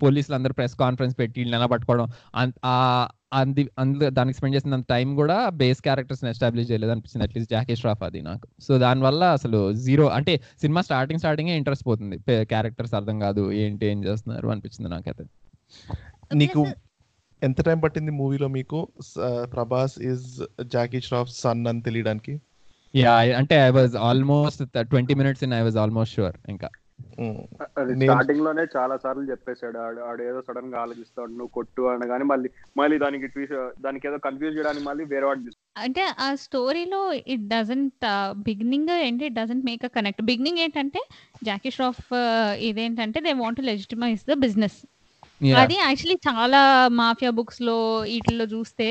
[0.04, 2.08] పోలీసులు అందరూ ప్రెస్ కాన్ఫరెన్స్ పెట్టి ఎలా పట్టుకోవడం
[3.40, 7.24] అంది అందులో దానికి స్పెండ్ చేసిన టైం కూడా బేస్ క్యారెక్టర్స్ ఎస్టాబ్లిష్ చేయలేదు అనిపించింది.
[7.28, 8.48] అట్లీస్ట్ జాకీ ష్రాఫ్ అది నాకు.
[8.66, 12.18] సో దానివల్ల అసలు జీరో అంటే సినిమా స్టార్టింగ్ స్టార్టింగ్ ఇంట్రెస్ట్ పోతుంది.
[12.52, 15.26] క్యారెక్టర్స్ అర్థం కాదు ఏంటి ఏం చేస్తున్నారు అనిపించింది నాకైతే.
[16.42, 16.64] నీకు
[17.42, 18.80] ఎంత టైం పట్టింది మూవీలో మీకు?
[19.54, 20.28] ప్రభాస్ ఇస్
[20.76, 22.36] జాకీ ష్రాఫ్ సన్ అని తెలియడానికి?
[22.96, 26.70] యా అంటే I was almost twenty minutes in I was almost sure ఇంకా.
[27.82, 29.78] అది స్టార్టింగ్లోనే చాలా సార్లు చెప్పేశాడు.
[29.80, 34.58] ఆడు ఆడు ఏదో సడన్గా ఆలోచిస్తాడు నువ్వు కొట్టు అనగానే మళ్ళీ మళ్ళీ దానికి ట్వీస్ దానికి ఏదో కన్ఫ్యూజ్
[34.58, 37.02] చేయడానికి మళ్ళీ వేరే వాడు అంటే ఆ స్టోరీలో
[37.34, 38.06] ఇట్ డజంట్
[38.48, 39.24] బిగినింగ్ ఏంటి?
[39.30, 41.02] It doesn't make a connect beginning ఏంటంటే
[41.44, 42.04] జాకీ ష్రాఫ్
[42.70, 44.80] ఇదేంటంటే they want legitimize the business.
[45.62, 46.60] అది యాక్చువల్లీ చాలా
[47.00, 48.88] మాఫియా బుక్స్లో వీటిలో చూస్తే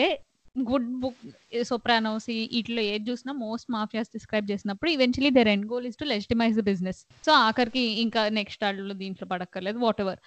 [0.56, 1.20] గుడ్ బుక్
[1.62, 6.56] సొప్రానోస్ వీటిలో ఏది చూసినా మోస్ట్ మాఫియాస్ డిస్క్రైబ్ చేసినప్పుడు eventually their end goal is to legitimize
[6.56, 10.20] the business so ఆఖరికి ఇంకా నెక్స్ట్ ఆళ్ళు దీంట్లో పడక్కర్లేదు వాట్ ఎవర్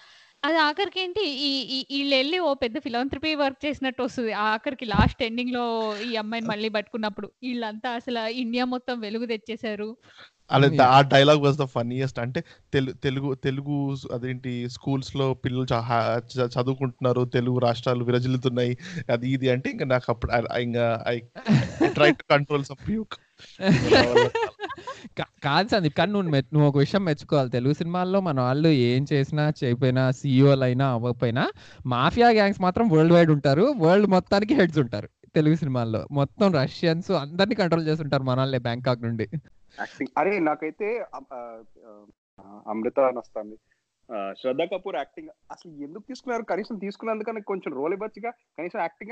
[0.43, 4.33] అది ఆఖరికి ఏంటి ఈ ఈ- వీళ్ళు వెళ్ళి ఓ పెద్ద ఫిలాంథ్రపీ వర్క్ చేసినట్టు వస్తుంది.
[4.33, 5.63] ఆఖరికి లాస్ట్ ఎండింగ్లో
[6.01, 9.97] ఈ అమ్మాయిని మళ్ళీ పట్టుకున్నప్పుడు వీళ్ళంతా అసలు ఇండియా మొత్తం వెలుగు తెచ్చేశారు.
[10.51, 10.84] అలా.
[10.84, 15.67] ఆ డైలాగ్ వాజ్ ద ఫన్నీయెస్ట్ అంటే తెలు- తెలుగు తెలుగు అదేంటి స్కూల్స్లో పిల్లలు
[16.43, 17.25] చదువుకుంటున్నారు.
[17.25, 18.77] తెలుగు రాష్ట్రాలు విరజిల్లుతున్నాయి.
[19.12, 21.19] అది ఇది అంటే ఇంకా నాకు అప్పుడు ఇంకా I
[21.86, 23.13] try to control some puke
[25.43, 27.49] కాదు సందీప్ కానీ నువ్వు నువ్వు ఒక విషయం మెచ్చుకోవాలి.
[27.49, 31.51] తెలుగు సినిమాల్లో మన వాళ్ళు ఏం చేసినా చేయకపోయినా సీఈఓలు అయినా అవ్వకపోయినా
[31.86, 33.73] మాఫియా గ్యాంగ్స్ మాత్రం వరల్డ్ వైడ్ ఉంటారు.
[33.77, 35.10] వరల్డ్ మొత్తానికి హెడ్స్ ఉంటారు.
[35.36, 36.08] తెలుగు సినిమాల్లో.
[36.12, 39.29] మొత్తం రష్యన్స్ అందరినీ కంట్రోల్ చేస్తుంటారు మన వాళ్ళే బ్యాంకాక్ నుండి.
[39.79, 40.88] యాక్టింగ్ అరే నాకైతే
[42.71, 43.55] అమృత అని వస్తుంది.
[44.41, 46.43] శ్రద్ధ కపూర్ యాక్టింగ్ అసలు ఎందుకు తీసుకున్నారు?
[46.43, 49.12] కనీసం తీసుకున్నందుకన్నా కొంచెం రోల్ ఇవ్వచ్చుగా కనీసం యాక్టింగ్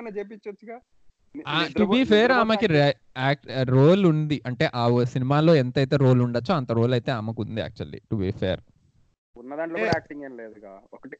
[1.78, 2.68] టు బి ఫేర్ ఆమెకి
[3.70, 4.42] రోల్ ఉంది.
[4.46, 8.62] అంటే ఆ సినిమాలో ఎంతైతే రోల్ ఉండొచ్చో అంత రోల్ అయితే ఆమెకు ఉంది యాక్చువల్లీ టు బి ఫేర్
[9.36, 10.72] ఉన్న దాంట్లో కూడా యాక్టింగ్ ఏం లేదుగా.
[10.96, 11.16] ఒకటే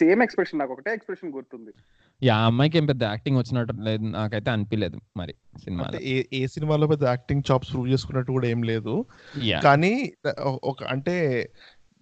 [0.00, 1.72] సేమ్ ఎక్స్ప్రెషన్ నాకు ఒకటే ఎక్స్ప్రెషన్ గుర్తుంది.
[2.20, 5.98] యా అమ్మాయికి ఏం పెద్ద యాక్టింగ్ వచ్చినట్టు లేదు నాకైతే అనిపించలేదు మరి అంటే సినిమాలో
[6.38, 8.94] ఏ సినిమాలో పెద్ద యాక్టింగ్ చాప్స్ ప్రూవ్ చేసుకున్నట్టు కూడా ఏం లేదు.
[9.50, 9.58] యా.
[9.66, 9.92] కానీ
[10.70, 11.16] ఒక అంటే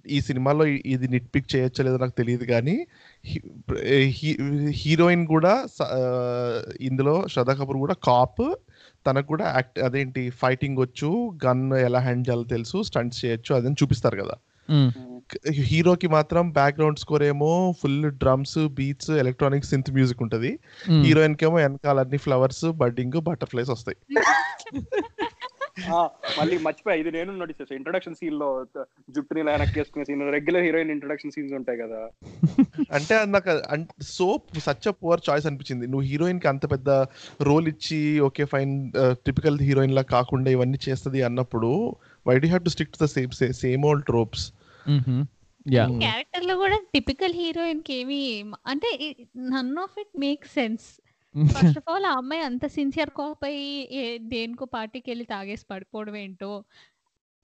[0.06, 2.74] ఈ సినిమాలో ఇది నిట్ పిక్ చేయొచ్చో లేదో నాకు తెలియదు కానీ
[4.80, 5.52] హీరోయిన్ కూడా
[6.88, 8.42] ఇందులో శ్రద్ధా కపూర్ కూడా కాప్
[9.06, 11.10] తనకు కూడా యాక్ట్ అదేంటి ఫైటింగ్ వచ్చు
[11.46, 14.36] గన్ ఎలా హ్యాండ్ చేయాలో తెలుసు స్టంట్స్ చేయొచ్చు అదని చూపిస్తారు కదా.
[15.50, 20.58] హీరోకి మాత్రం బ్యాక్గ్రౌండ్ స్కోర్ ఏమో full drums beats electronic synth music ఉంటది.
[21.02, 23.96] హీరోయిన్ కేమో వెనకాల అన్ని ఫ్లవర్స్ బడ్డింగ్ బటర్ఫ్లైస్ వస్తాయి.
[25.94, 28.66] ఆ, మళ్ళీ మర్చిపోయా ఇది నేను నోటీస్ చేసా ఇంట్రొడక్షన్ సీన్లో
[29.10, 29.66] జుట్టుని ఇలా
[30.04, 32.10] scene regular heroine introduction scenes ఉంటాయి కదా.
[32.92, 33.64] అంటే నాకు
[34.02, 35.86] సో సచ్ పువర్ చాయిస్ అనిపించింది.
[35.86, 36.90] నువ్వు హీరోయిన్కి అంత పెద్ద
[37.42, 38.92] రోల్ ఇచ్చి ఓకే ఫైన్
[39.26, 41.96] టిపికల్ హీరోయిన్ లా కాకుండా ఇవన్నీ చేస్తది అన్నప్పుడు
[42.28, 44.52] why do have to stick to the same same old tropes
[46.00, 48.20] క్యారెక్టర్లో కూడా టిపికల్ హీరోయిన్కి ఏమి
[48.72, 48.90] అంటే
[49.54, 50.86] none of it make sense.
[51.54, 56.50] First of all ఆ అమ్మాయి అంత సిన్సియర్ కాప్ అయ్యి దేనికో పార్టీకి వెళ్ళి తాగేసి పడిపోవడం ఏంటో.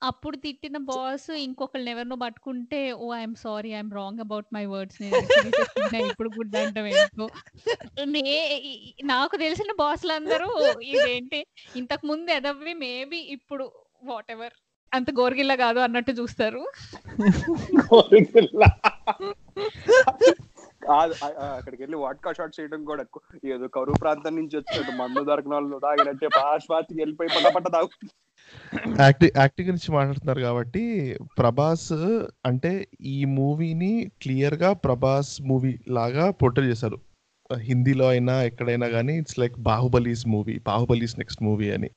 [0.01, 5.01] అప్పుడు తిట్టిన బాస్ ఇంకొకళ్ళని ఎవరినో పట్టుకుంటే ఓ I'm sorry I'm wrong about my words.
[5.93, 7.27] నేను ఇప్పుడు గుడ్ అంటాం ఏంటో.
[8.15, 8.23] నే
[9.13, 10.49] నాకు తెలిసిన బాస్లు అందరూ
[10.93, 11.41] ఇదేంటి
[11.81, 13.67] ఇంతకు ముందు ఎదవి మేబీ ఇప్పుడు
[14.03, 14.55] వాట్ ఎవర్
[14.91, 16.61] అంత గోరగిల్ల కాదు అన్నట్టు చూస్తారు.
[21.53, 23.03] అక్కడికి వెళ్ళి వాట్కా షాట్ చేయడం కూడా.
[23.45, 27.89] ఏదో కరువు ప్రాంతం నుంచి వచ్చాడు మందు దొరకని వాళ్ళు తాగినట్టే పాస్ పాస్ వెళ్ళిపోయి పట పట తాగు.
[29.01, 30.83] యాక్టింగ్ యాక్టింగ్ గురించి మాట్లాడుతున్నారు కాబట్టి
[31.37, 31.87] ప్రభాస్
[32.45, 32.71] అంటే
[33.13, 36.99] ఈ మూవీని క్లియర్గా ప్రభాస్ మూవీ లాగా పోర్ట్రే చేశారు.
[37.59, 41.89] హిందీలో అయినా ఎక్కడైనా కానీ it's like Baahubali's movie Baahubali's next movie అని.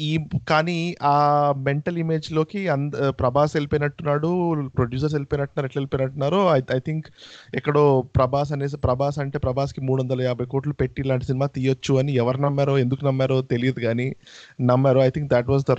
[0.00, 1.16] ఈ కానీ ఆ
[1.56, 4.30] మెంటల్ ఇమేజ్లోకి అంద ప్రభాస్ వెళ్ళిపోయినట్టున్నాడు
[4.76, 7.06] ప్రొడ్యూసర్స్ వెళ్ళిపోయినట్టున్నారు ఎట్లా వెళ్ళిపోయినట్టున్నారో ఐ ఐ థింక్
[7.54, 7.84] ఎక్కడో
[8.16, 12.40] ప్రభాస్ అనేసి ప్రభాస్ అంటే ప్రభాస్కి మూడు వందల యాభై కోట్లు పెట్టి ఇలాంటి సినిమా తీయొచ్చు అని ఎవరు
[12.40, 14.16] నమ్మారో ఎందుకు నమ్మారో తెలియదు కానీ
[14.60, 14.98] నమ్మారు.
[14.98, 15.74] I think that was the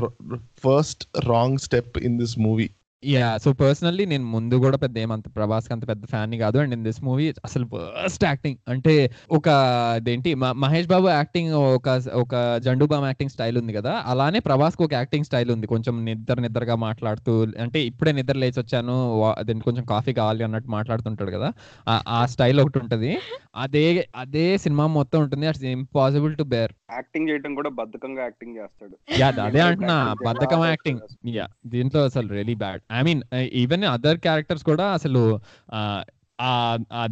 [0.66, 2.70] first wrong step in this movie.
[3.04, 6.58] Ya so personally నేను ముందు కూడా పెద్ద ఏమంత ప్రభాస్ అంత పెద్ద ఫ్యాన్ కాదు.
[6.58, 8.58] అండ్ ఇన్ దిస్ మూవీ అసలు వర్స్ట్ యాక్టింగ్.
[8.68, 9.50] అంటే ఒక
[9.94, 14.04] అదేంటి మహేష్ బాబు యాక్టింగ్ ఒక ఒక జండు బామ్ యాక్టింగ్ స్టైల్ ఉంది కదా.
[14.06, 15.68] అలానే ప్రభాస్కు ఒక యాక్టింగ్ స్టైల్ ఉంది.
[15.68, 21.32] కొంచెం నిద్ర నిద్రగా మాట్లాడుతూ అంటే ఇప్పుడే నిద్ర లేచి వచ్చాను అదేంటి కొంచెం కాఫీ కావాలి అన్నట్టు మాట్లాడుతుంటాడు
[21.32, 21.52] కదా.
[22.08, 23.18] ఆ- స్టైల్ ఒకటి ఉంటది.
[23.56, 25.48] అదే అదే సినిమా మొత్తం ఉంటుంది.
[25.48, 26.72] It's impossible to bear.
[26.92, 28.98] Acting చేయడం కూడా బద్ధకంగా యాక్టింగ్ చేస్తాడు.
[29.20, 30.16] యా అదే అంటున్నా.
[30.26, 31.00] బద్ధకం యాక్టింగ్.
[31.28, 33.22] యా దీంట్లో అసలు really bad I mean
[33.56, 35.24] even other characters కూడా అసలు
[36.40, 36.50] ఆ,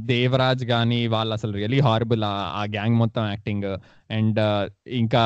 [0.05, 3.67] దేవరాజ్ గాని వాళ్ళు అసలు రియలీ హారబుల్ ఆ గ్యాంగ్ మొత్తం యాక్టింగ్
[4.09, 4.39] అండ్
[4.95, 5.21] ఇంకా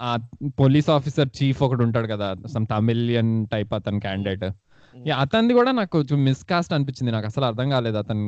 [0.00, 0.12] ఆ
[0.60, 4.46] పోలీస్ ఆఫీసర్ చీఫ్ ఒకటి ఉంటాడు కదా సమ్ తమిళియన్ టైప్ అతని క్యాండిడేట్
[4.94, 7.12] యా అతనిది కూడా నాకు కొంచెం మిస్కాస్ట్ అనిపించింది.
[7.12, 8.24] నాకు అసలు అర్థం కాలేదు అతని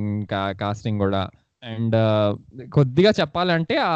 [0.61, 1.23] కాస్టింగ్ కూడా.
[1.65, 1.97] అండ్
[2.71, 3.91] కొద్దిగా చెప్పాలంటే ఆ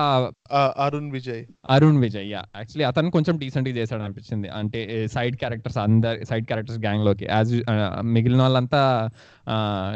[0.79, 1.45] అరుణ్ విజయ్.
[1.71, 2.43] అరుణ్ విజయ్ యా.
[2.57, 7.55] యాక్చువల్లీ అతను కొంచెం డీసెంట్గా చేశాడు అనిపించింది అంటే సైడ్ క్యారెక్టర్స్ అందరి సైడ్ క్యారెక్టర్స్ గ్యాంగ్లోకి యాజ్
[8.03, 8.83] మిగిలిన వాళ్ళంతా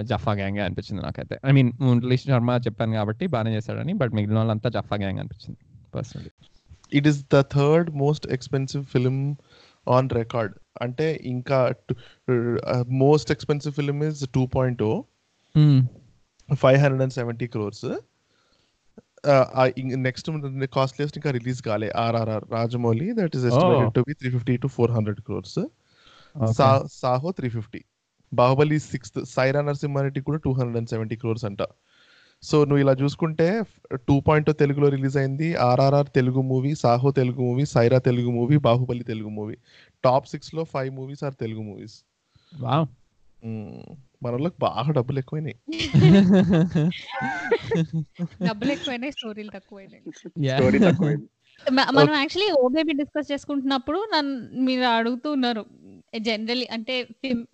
[0.01, 1.39] జఫా గ్యాంగ్ అనిపించింది నాకైతే.
[1.47, 5.61] ఐ మీన్ మురళీ శర్మ చెప్పాను కాబట్టి బాగానే చేశాడని బట్ మిగిలిన వాళ్ళంతా జఫా గ్యాంగ్ అనిపించింది
[5.95, 6.31] personally.
[6.93, 9.37] It is the third most expensive film
[9.87, 11.75] on record అంటే ఇంకా
[12.89, 14.83] most expensive film is two point
[16.49, 17.87] five hundred and seventy crores.
[20.07, 20.29] Next
[20.77, 21.89] costliest ఇంకా రిలీజ్ కాలే.
[22.05, 25.59] RRR Rajamouli that is estimated to be three fifty to four hundred crores
[27.01, 27.81] Saaho three fifty
[28.33, 31.63] Baahubali sixth Sye Raa Narasimha Reddy కూడా two hundred and seventy crores అంట.
[32.43, 33.49] So నువ్వు ఇలా చూసుకుంటే
[34.09, 35.49] two point తెలుగులో release అయింది.
[35.67, 39.57] RRR Telugu movie Saaho Telugu movie Sye Raa Telugu movie Baahubali Telugu movie.
[40.05, 41.97] Top సిక్స్లో five movies are Telugu movies
[44.23, 45.57] wow మన వాళ్ళకి బాగా డబ్బులు ఎక్కువైనాయి
[48.47, 50.03] డబ్బులు ఎక్కువైనాయి స్టోరీలు తక్కువైనాయి
[51.95, 55.63] మనం యాక్చువల్లీ ఓ బేబీ డిస్కస్ చేసుకుంటున్నప్పుడు నన్ను మీరు అడుగుతున్నారు
[56.19, 56.95] జనరలీ అంటే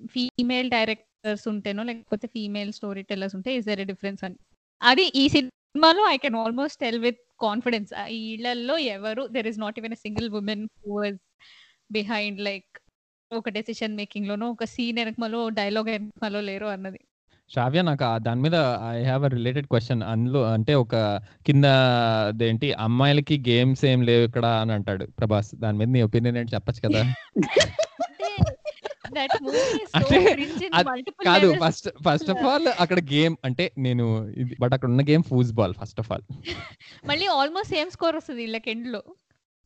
[0.09, 4.38] ఫీమేల్ డైరెక్టర్స్ ఉంటేనో లేకపోతే ఫీమేల్ స్టోరీ టెల్లర్స్ ఉంటే ఇస్ దర్ డిఫరెన్స్ అని
[4.83, 7.92] అది ఈ సినిమాలో I can almost tell with confidence.
[8.11, 11.18] ఈ ఇళ్ళలో ఎవరు there is not even a single woman who was
[11.90, 12.70] behind like
[13.31, 17.01] ఒక డెసిషన్ మేకింగ్ లోనో ఒక సీన్ వెనకమలో డైలాగ్ వెనకమలో లేరు అన్నది.
[17.51, 18.57] శ్రావ్య నాకు ఆ దాని మీద
[18.88, 20.95] I have a related question అందులో అంటే ఒక
[21.47, 21.67] కింద
[22.25, 25.51] అదేంటి అమ్మాయిలకి గేమ్స్ ఏం లేవు ఇక్కడ అని అంటాడు ప్రభాస్.
[25.57, 27.03] దాని మీద నీ ఒపీనియన్ ఏంటి చెప్పొచ్చు కదా?
[29.12, 32.99] దట్ మూవీ ఇస్ సో అంటే క్రింజ్ ఇన్ అద్- మల్టిపుల్ కాదు ఫస్ట్ ఫస్ట్ ఆఫ్ ఆల్ అక్కడ
[33.12, 34.07] గేమ్ అంటే నేను
[34.59, 36.25] బట్ అక్కడ ఉన్న game foosball first of all
[37.07, 39.03] మళ్ళీ ఆల్మోస్ట్ సేమ్ స్కోర్ వస్తుంది వీళ్ళకి ఎండ్లో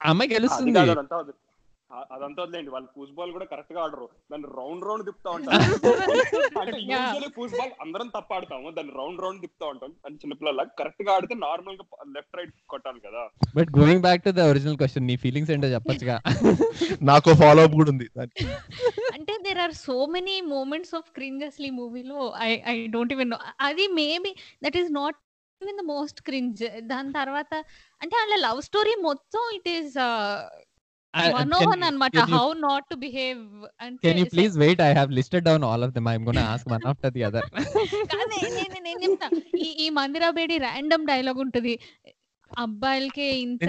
[0.01, 0.79] అమ్మాయి గెలుస్తుంది.
[1.13, 1.33] కాదు
[2.13, 4.09] అదంతా వదిలేండి వాళ్ళు ఫూస్ బాల్ కూడా కరెక్ట్గా ఆడరు.
[4.33, 5.63] దాన్ని రౌండ్ రౌండ్ తిప్పుతా ఉంటారు.
[6.61, 6.79] అంటే.
[6.81, 8.71] యూజువల్లీ బాల్ అందరం తప్ప ఆడతాము.
[8.71, 9.95] దాన్ని రౌండ్ రౌండ్ తిప్పుతా ఉంటాం.
[10.07, 11.85] అని చిన్నపిల్లల కరెక్ట్గా ఆడితే నార్మల్గా
[12.17, 13.31] లెఫ్ట్ రైట్ కొట్టాలి కదా.
[13.57, 16.21] But going back to the original question నీ ఫీలింగ్స్ ఏంటో చెప్పొచ్చుగా.
[17.03, 18.47] నాకు ఫాలో అప్ కూడా ఉంది దానికి.
[19.15, 23.31] అంటే there are so many moments of cringe అసలు ఈ మూవీలో I I don't even
[23.31, 25.17] know అది maybe that is not
[25.63, 27.55] even the most cringe దాని తర్వాత
[28.03, 29.95] అంటే వాళ్ళ లవ్ స్టోరీ మొత్తం ఇట్ ఈస్
[31.15, 33.43] అనమాట హౌ నాట్ టు బిహేవ్
[33.85, 36.69] అంటే can you please wait I have listed down all of them I'm gonna ask
[36.75, 37.49] one after the other
[38.13, 39.29] కాదే, నేను నేను చెప్తా.
[39.67, 41.75] ఈ ఈ మందిరా బేడి ర్యాండమ్ డైలాగ్ ఉంటది.
[42.51, 43.61] అబ్బాయిలకి ఇంత.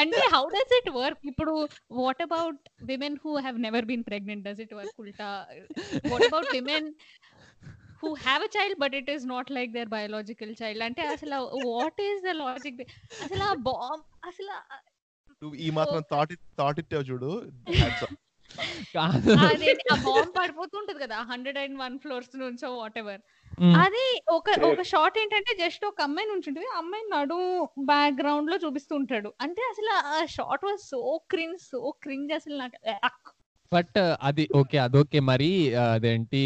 [0.00, 1.52] అంటే హౌ డస్ ఇట్ వర్క్ ఇప్పుడు
[1.98, 5.28] what about women who have never been pregnant does it work ఉల్టా.
[6.12, 6.88] What about women
[8.02, 11.38] who have a child but it is not like their biological child అంటే అసలు
[11.70, 12.82] what is the logic
[13.24, 14.54] అసలు ఆ bomb అసలు
[15.42, 17.30] నువ్వు ఈ మాత్రం thought thought ఇట్టావు చూడు.
[19.02, 23.20] ఆ బాంబ్ పడిపోతుంటది కదా హండ్రెడ్ అండ్ వన్ ఫ్లోర్స్ నుంచో వాట్ ఎవర్.
[23.84, 27.38] అది ఒక ఒక షార్ట్ ఏంటంటే జస్ట్ ఒక అమ్మాయి నుంచి ఉంటుంది అమ్మాయి నడు
[27.90, 29.30] బ్యాక్గ్రౌండ్లో చూపిస్తూ ఉంటాడు.
[29.40, 31.00] అంటే అసలు ఆ short was so
[31.34, 32.78] cringe so cringe అసలు నాకు.
[33.72, 35.48] బట్ అది ఓకే అదోకే మరి
[35.84, 36.40] అదేంటి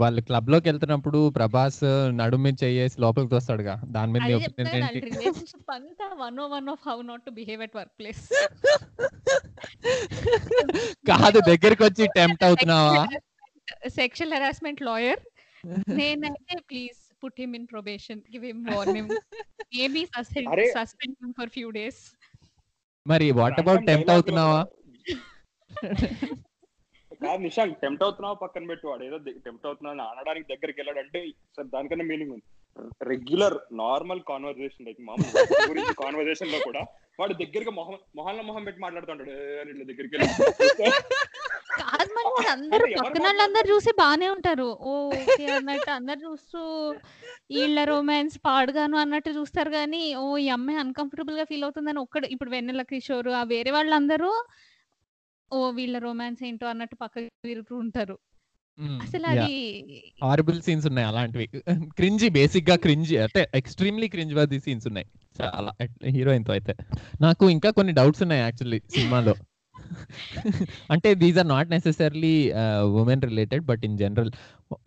[0.00, 1.80] వాళ్ళు క్లబ్లోకి వెళ్తున్నప్పుడు ప్రభాస్
[2.18, 3.74] నడుము మీద చేయేసి లోపలికి తోస్తాడుగా?
[3.96, 4.22] దాని మీద
[5.08, 8.24] రిలేషన్షిప్ అంతా one oh one of how not to behave at work place.
[11.10, 13.02] కాదు దగ్గరికి వచ్చి టెంప్ట్ అవుతున్నావా?
[13.98, 15.22] సెక్షువల్ హెరాస్మెంట్ లాయర్
[15.98, 19.10] నేనైతే please put him in probation give him warning.
[19.76, 20.02] Maybe
[20.76, 22.02] suspend him for few days.
[23.06, 24.60] మరి వాట్ అబౌట్ టెంప్ట్ అవుతున్నావా?
[27.20, 31.20] కాదు Nishank tempt అవుతున్నావు పక్కన పెట్టు వాడు ఏదో టెంప్ట్ అవుతున్నావు అని అనడానికి దగ్గరికి వెళ్ళాడంటే
[31.56, 32.46] సార్ దానికన్నా మీనింగ్ ఉంది.
[33.10, 35.30] రెగ్యులర్ నార్మల్ కాన్వర్సేషన్ లైక్ మామూలు
[35.70, 36.82] గురించి కాన్వర్సేషన్లో కూడా
[37.18, 40.28] వాడు దగ్గరగా మొహం మొహంలో మొహం పెట్టి మాట్లాడుతుంటాడు "ఏ" అని ఇట్లా దగ్గరికి వెళ్ళి.
[41.80, 44.68] కాదు మరి అందరూ పక్కన వాళ్ళందరూ చూసి బానే ఉంటారు.
[44.82, 46.60] ఓ ఓకే అన్నట్టు అందరు చూస్తూ
[47.52, 52.84] వీళ్ళ రొమాన్స్ పాడుగాను అన్నట్టు చూస్తారు కానీ ఓ ఈ అమ్మాయి అన్కంఫర్టబుల్గా ఫీల్ అవుతుందని ఒక్కడు ఇప్పుడు వెన్నెల
[52.90, 54.32] కిషోర్ ఆ వేరే వాళ్ళందరూ
[55.52, 58.18] ఓ వీళ్ళ రొమాన్స్ ఏంటో అన్నట్టు పక్కకి తిరుగుతూ ఉంటారు.
[59.02, 59.54] అసలు అది
[60.22, 61.46] హారబుల్ సీన్స్ ఉన్నాయి అలాంటివి.
[61.96, 65.06] క్రింజీ బేసిక్గా క్రింజీ అంటే ఎక్స్ట్రీమ్లీ క్రింజ్ వర్ది సీన్స్ ఉన్నాయి.
[65.42, 65.72] చాలా
[66.06, 66.74] హీరోయిన్తో అయితే.
[67.20, 69.34] నాకు ఇంకా కొన్ని డౌట్స్ ఉన్నాయి యాక్చువల్లీ సినిమాలో.
[70.90, 74.30] అంటే these are not necessarily women related but in general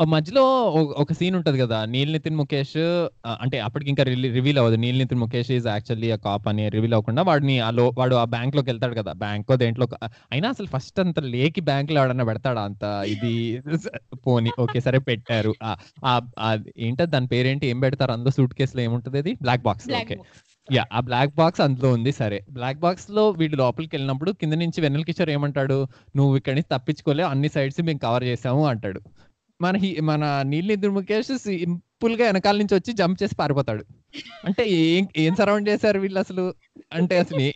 [0.05, 2.77] మధ్యలో ఒక- సీన్ ఉంటది కదా నీల్ నితిన్ ముఖేష్
[3.27, 4.75] అంటే అప్పటికి ఇంకా రివీల్ అవ్వదు.
[4.75, 8.23] నీల్ నితిన్ ముఖేష్ ఈజ్ యాక్చువల్లీ ఆ కాప్ అని రివీల్ అవ్వకుండా వాడిని ఆ లో వాడు ఆ
[8.25, 9.13] బ్యాంక్లోకి వెళ్తాడు కదా.
[9.13, 9.87] బ్యాంక్ దేంట్లో
[10.31, 12.83] అయినా అసలు ఫస్ట్ అంత లేకి బ్యాంక్లో ఎవడన్నా పెడతాడా అంత?
[13.07, 13.61] ఇది
[14.27, 14.51] పోనీ.
[14.59, 15.53] ఓకే సరే పెట్టారు.
[16.77, 17.67] ఏంటో దాని పేరేంటి?
[17.67, 18.11] ఏం పెడతారు?
[18.11, 20.17] అందులో సూట్ కేసులో ఏముంటది అది బ్లాక్ బాక్స్ ఓకే.
[20.71, 22.45] యా ఆ బ్లాక్ బాక్స్ అందులో ఉంది సరే.
[22.51, 25.87] బ్లాక్ బాక్స్లో వీళ్ళు లోపలికి వెళ్ళినప్పుడు కింద నుంచి వెన్నెల కిషోర్ ఏమంటాడు?
[26.15, 29.01] నువ్వు ఇక్కడి నుంచి తప్పించుకోలేవు అన్ని సైడ్స్ మేము కవర్ చేసాము అంటాడు.
[29.61, 33.85] మన హీ- మన నీళ్ళు ముఖేష్ సింపుల్గా వెనకాల నుంచి వచ్చి జంప్ చేసి పారిపోతాడు.
[34.45, 36.53] అంటే ఏం ఏం సరౌండ్ చేశారు వీళ్ళు అసలు?
[36.93, 37.51] అంటే అసలు ఏ-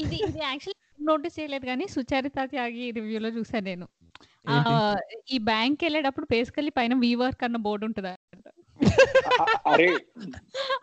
[0.00, 3.88] ఇది ఇది యాక్చువల్లీ నోటీస్ చేయలేదు కానీ సుచారిత త్యాగి రివ్యూలో చూసాను నేను?
[5.30, 8.08] ఈ బ్యాంక్ వెళ్ళేటప్పుడు బేసికలీ పైన వీవర్క్ అన్న బోర్డు ఉంటుంది
[9.66, 9.86] అరే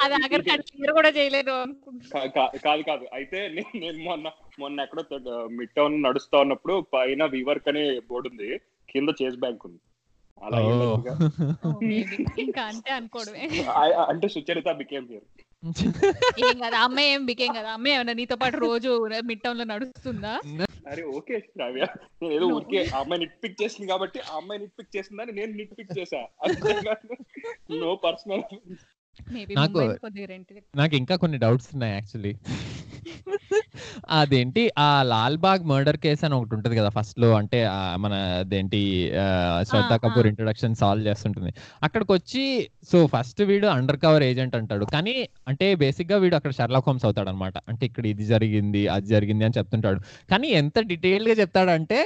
[0.02, 1.56] అది ఆఖరి క్లియర్ కూడా చేయలేదు
[2.66, 3.06] కాదు కాదు.
[3.14, 5.04] అయితే నేను మొన్న మొన్న ఎక్కడో
[5.48, 8.50] మిడ్ టౌన్ నడుస్తా ఉన్నప్పుడు పైన వీవర్క్ అనే బోర్డు ఉంది.
[8.90, 9.80] కింద చేస్ బ్యాంక్ ఉంది.
[10.44, 10.58] అలా
[14.10, 15.28] అంటే సుచరిత బికేమ్ హియర్
[16.46, 17.70] ఏం కదా అమ్మాయి ఏం బికేం కదా.
[17.76, 18.92] అమ్మాయి ఏమన్నా నీతో పాటు రోజు
[19.30, 20.34] మిడ్ టౌన్లో నడుస్తుందా?
[20.88, 21.86] అరే ఓకే శ్రావ్య.
[22.22, 22.46] నేను ఏదో.
[22.56, 25.92] ఊరికే ఆ అమ్మాయి నిట్ పిక్ చేసింది కాబట్టి ఆ అమ్మాయి నిట్ పిక్ చేసిందని నేను నిట్ పిక్
[26.00, 26.22] చేసా
[27.80, 28.44] నో పర్సనల్
[29.58, 29.86] నాకు-
[30.76, 32.34] నాకు ఇంకా కొన్ని డౌట్స్ ఉన్నాయి యాక్చువల్లీ
[34.20, 34.64] అదేంటి?
[34.86, 37.60] ఆ లాల్ బాగ్ మర్డర్ కేసు అని ఒకటి ఉంటది కదా ఫస్ట్లో అంటే
[38.04, 38.14] మన
[38.44, 38.82] అదేంటి
[39.70, 40.30] శ్రద్ధా కపూర్.
[40.32, 41.54] ఇంట్రొడక్షన్ సాల్వ్ చేస్తుంటుంది.
[41.88, 42.44] అక్కడికి వచ్చి
[42.92, 44.86] సో ఫస్ట్ వీడు అండర్ కవర్ ఏజెంట్ అంటాడు.
[44.96, 45.16] కానీ
[45.52, 49.58] అంటే బేసిక్గా వీడు అక్కడ షర్లాక్ హోమ్స్ అవుతాడు అనమాట అంటే ఇక్కడ ఇది జరిగింది అది జరిగింది అని
[49.60, 50.00] చెప్తుంటాడు.
[50.34, 52.00] కానీ ఎంత డీటెయిల్గా చెప్తాడంటే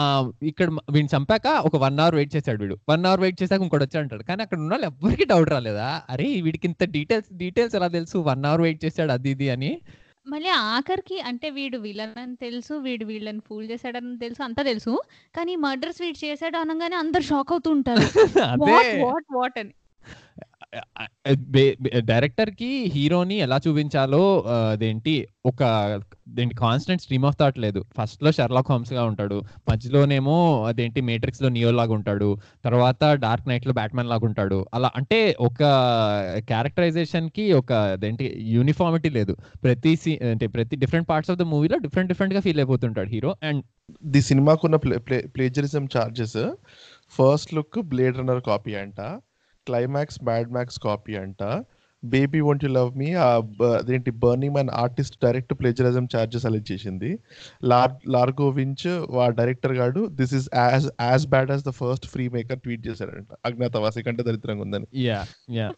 [0.00, 0.02] ఆ
[0.50, 2.76] ఇక్కడ వీడిని చంపాక ఒక వన్ అవర్ వెయిట్ చేశాడు వీడు.
[2.90, 4.24] వన్ అవర్ వెయిట్ చేశాక ఇంకోటి వచ్చి అంటాడు.
[4.28, 5.88] కానీ అక్కడ ఉన్న వాళ్ళు ఎవ్వరికి డౌట్ రాలేదా?
[6.12, 8.16] అరే వీడికి ఇంత డీటెయిల్స్ డీటెయిల్స్ ఎలా తెలుసు?
[8.30, 9.72] వన్ అవర్ వెయిట్ చేశాడు అది ఇది అని.
[10.26, 14.94] మళ్ళీ ఆఖరికి అంటే వీడు విలన్ అని తెలుసు వీడు వీళ్ళని ఫూల్ చేశాడని తెలుసు అంతా తెలుసు.
[15.36, 18.00] కానీ మర్డర్స్ వీడు చేశాడు అనగానే అందరు షాక్ అవుతూ ఉంటారు.
[18.52, 18.72] అదే.
[18.72, 19.72] వాట్ వాట్ వాట్ అని.
[21.98, 25.62] డైరెక్టర్కి హీరోని ఎలా చూపించాలో అదేంటి ఒక
[26.28, 27.84] దేంటి కాన్స్టెంట్ స్ట్రీమ్ ఆఫ్ థాట్ లేదు.
[27.98, 29.42] ఫస్ట్లో షెర్లాక్ హోమ్స్గా ఉంటాడు.
[29.70, 32.38] మధ్యలోనేమో అదేంటి మేట్రిక్స్లో నియో లాగా ఉంటాడు.
[32.64, 34.66] తర్వాత డార్క్ నైట్లో బ్యాట్మెన్ లాగా ఉంటాడు.
[34.74, 35.62] అలా అంటే ఒక
[36.38, 39.36] క్యారెక్టరైజేషన్కి ఒక అదేంటి యూనిఫార్మిటీ లేదు.
[39.64, 43.36] ప్రతి సీ అంటే ప్రతి డిఫరెంట్ పార్ట్స్ ఆఫ్ ద మూవీలో డిఫరెంట్ డిఫరెంట్గా ఫీల్ అయిపోతుంటాడు hero.
[43.42, 43.64] And
[44.06, 46.54] the సినిమాకున్న play plagiarism charges
[47.18, 49.20] first look Blade Runner copy అంట.
[49.70, 51.64] క్లైమాక్స్ మ్యాడ్ మ్యాక్స్ కాపీ అంట.
[52.04, 53.14] Baby won't you love me?
[53.14, 57.18] అదేంటి Burning Man artist direct plagiarism charges అలెక్ట్ చేసింది.
[57.64, 62.28] లార్ Largo Winch వా director గాడు this is as as bad as the first free
[62.28, 63.28] maker tweet చేశాడంట.
[63.46, 64.86] అజ్ఞాతవాసి కంటే దరిద్రంగా ఉందని.
[64.94, 65.72] Yeah yeah.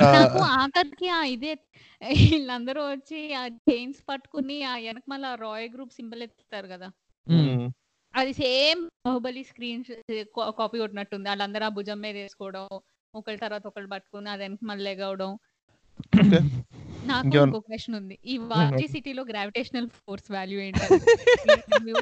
[0.00, 1.54] ఆ, నాకు ఆఖరికి ఆ ఇదే
[2.08, 6.90] వీళ్ళందరూ వచ్చి ఆ చైన్స్ పట్టుకుని ఆ వెనక మళ్ళీ రాయ్ గ్రూప్ సింబల్ ఎత్తుతారు కదా.
[8.16, 9.84] అది సేమ్ బాహుబలి స్క్రీన్
[10.58, 11.28] కాపీ కొట్టినట్టుంది.
[11.28, 12.68] వాళ్ళందరూ ఆ భుజం మీద వేసుకోవడం
[13.14, 15.38] ఒకరి తర్వాత ఒకరు పట్టుకుని అది వెనక మళ్ళీ ఎగవడం.
[17.04, 17.60] నాకు ఇంకో?
[17.60, 18.18] క్వశ్చన్ ఉంది.
[18.26, 20.98] ఈ వాజీ సిటీలో గ్రావిటేషనల్ ఫోర్స్ వాల్యూ ఏంటి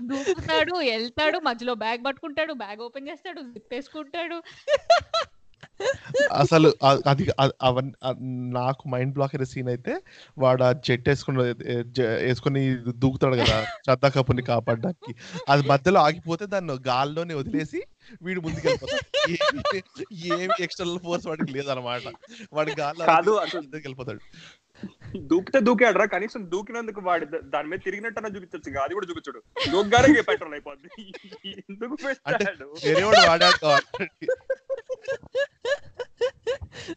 [0.06, 4.42] దూకుతాడు వెళ్తాడు మధ్యలో బ్యాగ్ పట్టుకుంటాడు బ్యాగ్ ఓపెన్ చేస్తాడు జిప్ వేసుకుంటాడు.
[6.32, 6.74] అసలు
[7.06, 7.26] అది
[7.62, 7.92] అవన్నీ
[8.52, 10.00] నాకు మైండ్ బ్లాక్ అయిన సీన్ అయితే
[10.38, 11.42] వాడు ఆ జెట్ వేసుకుని
[12.02, 15.14] వేసుకుని దూకుతాడు కదా శ్రద్ధా కపూర్ని కాపాడడానికి.
[15.48, 17.82] అది మధ్యలో ఆగిపోతే దాన్ని గాల్లోనే వదిలేసి
[18.22, 19.30] వీడు ముందుకు వెళ్ళిపోతాడు
[20.12, 22.02] ఏమి- ఎక్స్టర్నల్ ఫోర్స్ వాడికి లేదనమాట
[22.52, 24.20] వాడి గాల్లో వెళ్ళిపోతాడు
[25.16, 29.42] దూకితే దూకాడరా కనీసం దూకినందుకు వాడి దాని మీద తిరిగినట్టు చూపించచ్చు ఇక అది కూడా చూపించడు.
[29.70, 30.88] దూగ్గానే పెట్రోల్ అయిపోద్ది.
[31.70, 34.08] ఎందుకు పెట్టాడు వేరే వాడు వాడాడు కాబట్టి.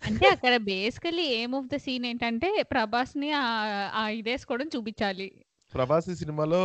[0.06, 5.32] అంటే అక్కడ బేసికలీ ఏమ్ ఆఫ్ ద సీన్ ఏంటంటే ప్రభాస్ని ఆ- ఇదేసుకోవడం చూపించాలి.
[5.74, 6.64] ప్రభాస్ ఈ సినిమాలో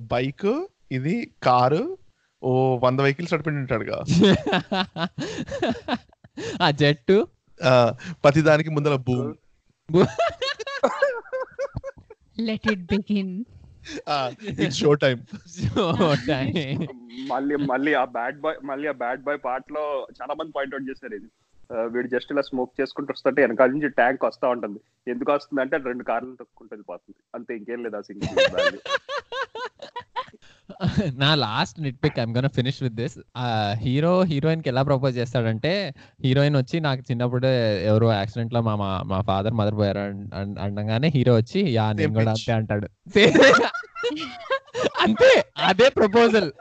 [0.00, 1.98] బైక్ ఇది కారు
[2.42, 3.98] ఓ వంద వెహికల్స్ నడిపి ఉంటాడుగా
[6.62, 7.28] ఆ జట్టు?
[7.64, 9.34] ఆ, ప్రతి దానికి ముందర భూమి.
[12.42, 13.44] Let it begin
[14.60, 15.18] it's show time
[17.28, 21.28] మళ్ళీ మళ్ళీ ఆ బ్యాడ్ బాయ్ మళ్ళీ ఆ బ్యాడ్ బాయ్ పార్ట్లో చాలా మంది పాయింట్అవుట్ చేశారు ఇది.
[21.90, 24.78] వీడు జస్ట్ ఇలా స్మోక్ చేసుకుంటూ వస్తుంటే వెనకాల నుంచి ట్యాంక్ వస్తా ఉంటుంది.
[25.06, 27.18] ఎందుకు వస్తుంది అంటే రెండు కార్లు తొక్కుంటుంది పోతుంది.
[27.34, 28.80] అంతే ఇంకేం లేదు ఆ సింగిల్
[31.20, 33.16] నా last nit pick I'm gonna finish with this
[33.82, 35.72] hero హీరోయిన్కి ఎలా ప్రపోజ్ చేస్తాడంటే
[36.24, 37.50] హీరోయిన్ వచ్చి నాకు చిన్నప్పుడే
[37.84, 42.32] ఎవరో యాక్సిడెంట్లో మా మా- ఫాదర్ మదర్ పోయారు అన్- అన్- అనగానే హీరో వచ్చి యా నేను కూడా.
[42.34, 42.88] అంతే అంటాడు.
[45.04, 45.30] అంతే
[45.64, 46.48] అదే ప్రపోజల్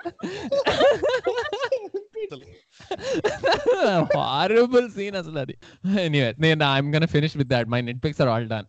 [4.19, 5.55] హారబుల్ సీన్ అసలు అది.
[6.03, 8.67] ఎనీవే నేను I'm gonna finish with that my nit picks are all done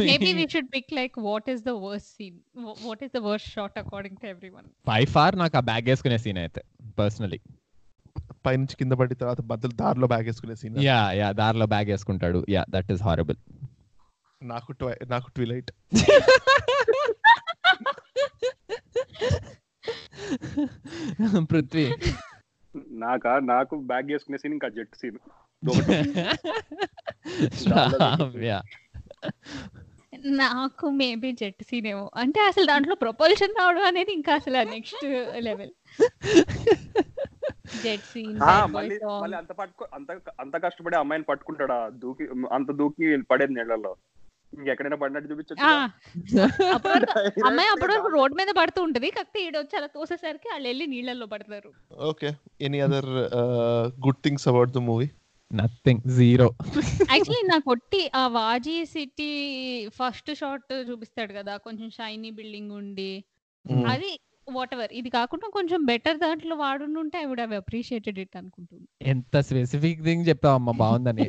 [0.00, 2.38] maybe we should pick like what is the worst scene
[2.84, 6.38] what is the worst shot according to everyone by far నాకు ఆ bag వేసుకునే scene
[6.44, 6.62] అయితే
[6.98, 7.40] personally
[8.46, 12.44] పైనుంచి కింద పడిన తర్వాత మధ్యలో దారిలో బ్యాగ్ వేసుకునే సీన్ యా యా దారిలో బ్యాగ్ వేసుకుంటాడు.
[12.48, 13.36] యా దట్ ఈస్ హారబుల్
[14.42, 14.72] నాకు
[15.08, 15.70] నాకు ట్విలైట్
[21.50, 21.84] పృథ్వీ.
[23.02, 23.32] నాకా?
[23.48, 25.18] నాకు బ్యాగ్ వేసుకునే సీన్ ఇంకా జెట్ సీన్
[30.38, 32.06] నాకు మేబీ జెట్ సీన్ ఏమో.
[32.16, 35.04] అంటే అసలు దాంట్లో ప్రొపల్షన్ రావడం అనేది ఇంకా అసలు నెక్స్ట్
[35.40, 35.72] లెవెల్
[37.82, 38.36] జెట్ సీన్
[39.34, 41.78] అంత పట్టుకో అంత అంత కష్టపడి అమ్మాయిని పట్టుకుంటాడా?
[42.02, 43.92] దూకి అంత దూకి పడేది నీళ్ళలో
[44.52, 45.66] ఇంకెక్కడైనా పడినట్టు చూపించచ్చు
[46.76, 47.06] అప్పుడు
[47.48, 49.08] అమ్మాయి అప్పటి వరకు రోడ్ మీద పడుతూ ఉంటది.
[49.10, 51.70] కాకపోతే ఈడొచ్చి అలా తోసేసరికి వాళ్ళు వెళ్ళి నీళ్ళల్లో పడతారు.
[52.10, 52.30] Okay.
[52.60, 53.10] Any other
[54.06, 55.08] good things about the movie?
[55.50, 56.02] Nothing.
[56.18, 56.48] Zero.
[57.12, 59.30] Actually నాకు ఒట్టి ఆ వాజీ సిటీ
[59.90, 61.54] ఫస్ట్ షాట్ చూపిస్తాడు కదా.
[61.58, 63.12] కొంచెం షైనీ బిల్డింగ్ ఉండి.
[63.86, 64.10] అది
[64.56, 69.40] వాట్ ఎవర్ ఇది కాకుండా కొంచెం బెటర్ దాంట్లో వాడుంటే I would have appreciated it అనుకుంటున్నాను ఎంత
[69.48, 71.26] స్పెసిఫిక్ థింగ్ చెప్పావమ్మా బాగుందని.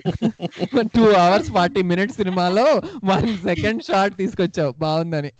[0.97, 2.65] టూ అవర్స్ ఫార్టీ మినిట్స్ సినిమాలో
[3.11, 5.31] వన్ సెకండ్ షార్ట్ తీసుకొచ్చావు బాగుందని.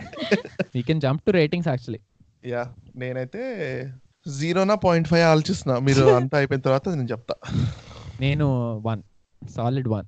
[0.76, 2.02] We can jump to ratings actually
[2.54, 2.64] yeah
[2.96, 3.44] నేనైతే
[4.38, 5.76] జీరోనా పాయింట్ ఫైవ్ ఆలోచిస్తున్నా.
[5.80, 7.36] మీరు అంతా అయిపోయిన తర్వాత నేను చెప్తా.
[8.22, 8.48] నేను
[8.88, 9.02] వన్
[9.42, 10.08] సాలిడ్ వన్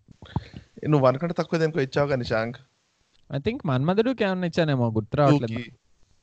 [0.91, 2.57] నువ్వు వన్ కంటే తక్కువ దేనికో ఇచ్చావు కానీ శాంక్
[3.29, 5.61] ఐ థింక్ మన్మధుడుకి ఏమన్నా ఇచ్చానేమో గుర్తు రావట్లేదు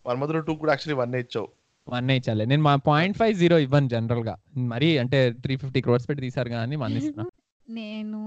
[0.05, 1.49] మధ్యలో టూ కూడా యాక్చువల్లీ వన్ ఇచ్చావు.
[1.87, 2.45] వన్ ఇచ్చాలే.
[2.45, 4.35] నేను మా పాయింట్ ఫైవ్ జీరో ఇవ్వను జనరల్గా.
[4.73, 7.25] మరి అంటే త్రీ ఫిఫ్టీ క్రోర్స్ పెట్టి తీసారు కానీ వన్ ఇస్తున్నా.
[7.79, 8.21] నేను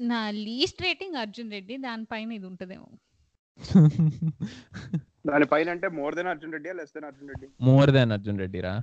[0.00, 2.88] నా లీస్ట్ రేటింగ్ అర్జున్ రెడ్డి దానిపైన ఇది ఉంటదేమో.
[5.26, 7.46] దానిపైన అంటే more than Arjun Reddy less than Arjun Reddy?
[7.62, 8.74] More than Arjun Reddy రా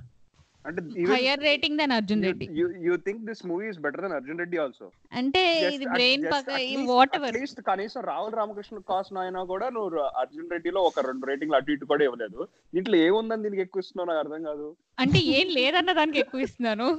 [0.68, 0.80] అంటే
[1.12, 2.46] higher rating than Arjun Reddy
[2.86, 4.86] you think this movie is better than Arjun Reddy also
[5.20, 5.42] అంటే
[5.76, 6.58] ఇది బ్రెయిన్ పక్క
[6.90, 11.58] వాట్ ఎవర్ అట్లీస్ట్ కనీసం Rahul Ramakrishna cost అయినా కూడా నువ్వు అర్జున్ రెడ్డిలో ఒక రెండు రేటింగ్లు
[11.60, 12.40] అటు ఇటు కూడా ఇవ్వలేదు.
[12.74, 14.68] దీంట్లో ఏముందని దీనికి ఎక్కువ ఇస్తున్నావు నాకు అర్థం కాదు.
[15.04, 16.90] అంటే ఏం లేదన్న దానికి ఎక్కువ ఇస్తున్నాను.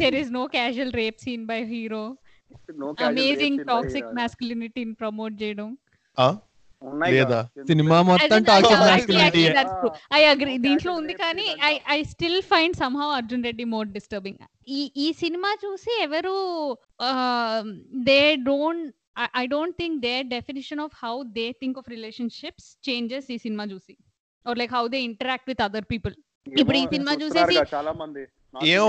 [0.00, 2.02] There is no casual rape scene by hero.
[2.82, 4.14] No casual amazing rape scene by toxic hero.
[4.20, 5.68] masculinity in promote చేయడం.
[7.08, 7.38] లేదా?
[7.68, 7.96] సినిమా?
[8.02, 8.26] మొత్తం.
[10.12, 10.54] I agree.
[10.54, 11.74] No దీంట్లో ఉంది కానీ I.
[11.88, 14.40] I still find somehow Arjun Reddy more disturbing
[14.72, 16.34] ఈ ఈ cinema చూసి ఎవరు
[18.06, 18.84] they don't
[19.36, 23.94] I don't think their definition of how they think of relationships changes ఈ సినిమా చూసి
[24.46, 26.14] or like how they interact with other people
[26.46, 28.22] ఇప్పుడు ఈ cinema చూసేసి- చాలా మంది
[28.72, 28.88] ఏమో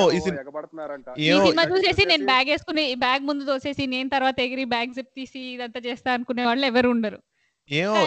[1.28, 5.40] ఈ సినిమా చూసేసి నేను బ్యాగ్ వేసుకుని బ్యాగ్ ముందు తోసేసి నేను తర్వాత ఎగిరి బ్యాగ్ జిప్ తీసి
[5.54, 7.20] ఇదంతా చేస్తా అనుకునే వాళ్ళు ఎవరు ఉండరు
[7.70, 8.02] ఏమో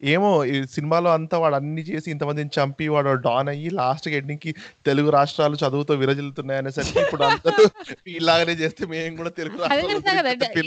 [0.00, 4.50] ఏమో ఈ సినిమాలో అంతా వాడు అన్ని చేసి ఇంతమందిని చంపి వాడు డాన్ అయ్యి లాస్ట్ ఎండింగ్కి
[4.84, 7.64] తెలుగు రాష్ట్రాలు చదువుతో విరజిల్లుతున్నాయి అనేసరికి ఇప్పుడు అందరూ
[8.16, 9.58] ఇలాగనే చేస్తే మేము కూడా తెలుగు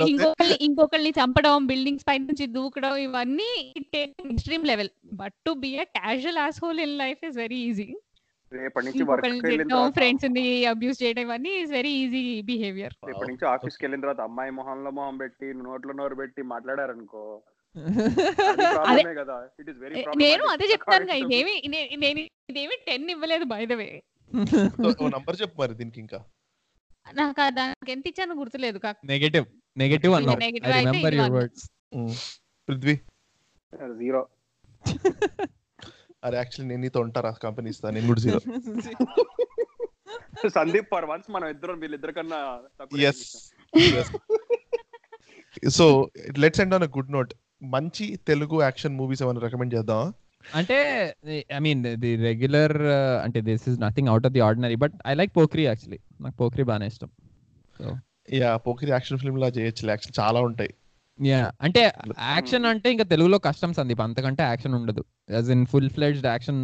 [0.05, 3.51] ఇంకొకరిని ఇంకొకరిని చంపడం బిల్డింగ్స్ పై నుంచి దూకడం ఇవన్నీ
[4.01, 4.91] extreme level
[5.21, 7.89] but to be a casual asshole in life is very easy
[8.51, 14.03] రేపటి నుంచి వర్క్ ఫ్రెండ్స్ని అబ్యూస్ చేయడం ఇవన్నీ ఇస్ వెరీ ఈజీ బిహేవియర్ రేపటి నుంచి ఆఫీస్కి వెళ్ళిన
[14.05, 17.23] తర్వాత అమ్మాయి మొహంలో మొహం పెట్టి నోట్లో నోరు పెట్టి మాట్లాడారనుకో
[17.75, 17.75] అది
[18.75, 19.35] ప్రాబ్లమే కదా.
[19.59, 22.19] ఇట్ ఇస్ వెరీ నేను అదే చెప్తాను ఇదేమి నే- నేను
[22.51, 23.87] ఇదేమి టెన్ ఇవ్వలేదు బై ద వే
[25.13, 26.19] నంబర్ చెప్పు మరి దీనికి ఇంకా.
[27.05, 28.97] నాకు దానికి ఎంత ఇచ్చానో గుర్తులేదు కాక.
[29.05, 29.45] నెగటివ్
[29.75, 30.39] నెగటివ్ అన్నావు.
[30.41, 31.31] I remember your.
[31.37, 31.65] Words.
[32.67, 32.95] Prithvi.
[33.99, 34.29] Zero
[36.23, 38.39] అరే యాక్చువల్లీ నేను నీతో ఉంటారా కంపెనీ ఇస్తాను నేను కూడా జీరో
[40.55, 42.37] సందీప్ ఫర్ వన్స్ మనం ఇద్దరం వీళ్ళిద్దరు కన్నా
[45.73, 47.33] so let's end on good note
[47.63, 50.07] మంచి తెలుగు యాక్షన్ మూవీస్ ఏమైనా రికమెండ్ చేద్దామా?
[50.59, 50.77] అంటే
[51.57, 52.75] ఐ మీన్ ది రెగ్యులర్
[53.25, 56.63] అంటే this is nothing out of the ordinary but I like Pokiri actually నాకు పోక్రీ
[56.69, 57.09] బాగానే ఇష్టం.
[58.41, 60.73] యా పోకిరి యాక్షన్ ఫిల్మ్ లా చేయొచ్చు యాక్షన్ చాలా ఉంటాయి.
[61.19, 61.81] యా అంటే
[62.35, 65.03] యాక్షన్ అంటే ఇంకా తెలుగులో కష్టం సందీప్ అంతకంటే యాక్షన్ ఉండదు.
[65.31, 66.61] As in full fledged action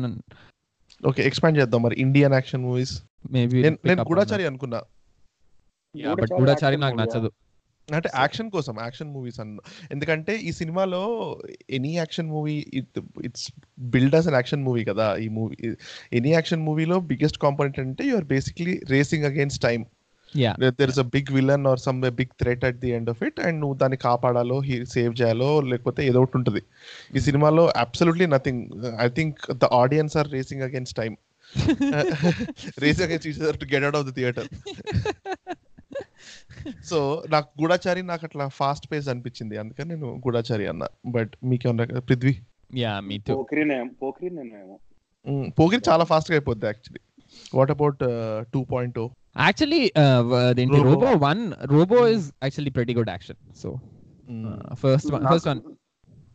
[1.04, 2.96] okay expand చేద్దాం మరి ఇండియన్ యాక్షన్ మూవీస్
[3.32, 4.80] మేబీ నేను నేను గూఢచారి అనుకున్నా.
[6.20, 7.30] బట్ గూఢచారి నాకు నచ్చదు.
[7.94, 9.60] అంటే యాక్షన్ కోసం యాక్షన్ మూవీస్ అన్న
[9.92, 11.38] ఎందుకంటే ఈ సినిమాలో
[11.70, 12.66] any action movie
[13.24, 15.76] it's built as an action movie కదా ఈ మూవీ.
[16.14, 19.86] ఎనీ యాక్షన్ మూవీలో బిగ్గెస్ట్ కాంపోనెంట్ అంటే you are basically racing against time
[20.64, 23.60] there is a big villain or some big threat at the end of it and
[23.60, 26.62] నువ్వు దాన్ని కాపాడాలో save చేయాలో లేకపోతే ఏదో ఒకటి ఉంటుంది.
[27.16, 28.68] ఈ సినిమాలో absolutely nothing
[29.00, 31.18] I think the audience are racing against time
[32.80, 34.48] racing against each to get out of the theatre.
[36.86, 40.88] So నాకు గూఢాచారి నాకు అట్లా ఫాస్ట్ పేస్ అనిపించింది అందుకని నేను గూఢాచారి అన్న.
[41.06, 42.40] బట్ మీకేమన్నా పృథ్వీ?
[42.76, 43.64] యా మీ పోక్రీ
[45.90, 47.00] చాలా ఫాస్ట్గా అయిపోద్ది actually.
[47.54, 47.98] What about
[48.54, 49.92] two point actually
[50.52, 50.84] దేంటి Robo.
[50.84, 51.08] Robo.
[51.18, 53.56] One Robo is actually pretty good action.
[53.56, 53.76] So
[54.74, 55.62] first one first one.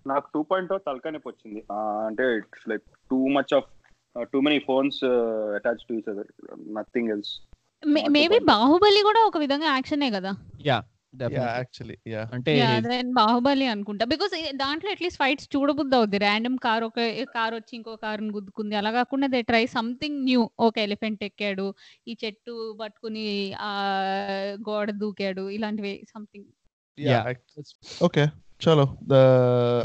[0.06, 1.64] నాకు టూ పాయింట్ తలకానొప్పి వచ్చింది.
[1.72, 3.64] ఆ, అంటే it's like too much of
[4.22, 5.04] too many phones
[5.54, 6.26] attach to each other
[6.74, 7.40] nothing else.
[7.86, 10.36] Maybe Baahubali కూడా ఒక విధంగా యాక్షనే కదా?
[10.66, 10.84] Yeah
[11.20, 12.30] yeah actually yeah.
[12.32, 12.52] అంటే
[13.02, 14.04] బాహుబలి అనుకుంటా.
[14.04, 16.18] బికాస్ దాంట్లో అట్లీస్ట్ ఫైట్స్ చూడబుద్ది అవుద్ది.
[16.18, 18.74] ర్యాండమ్ కార్ ఒక కార్ వచ్చి ఇంకో కారుని గుద్దుకుంది.
[18.74, 21.74] అలా కాకుండా దే ట్రై సంథింగ్ న్యూ ఒక ఎలిఫెంట్ ఎక్కాడు
[22.08, 23.72] ఈ చెట్టు పట్టుకుని ఆ
[24.68, 26.46] గోడ దూకాడు ఇలాంటివి సంథింగ్.
[28.02, 28.26] ఓకే
[28.68, 28.96] చలో.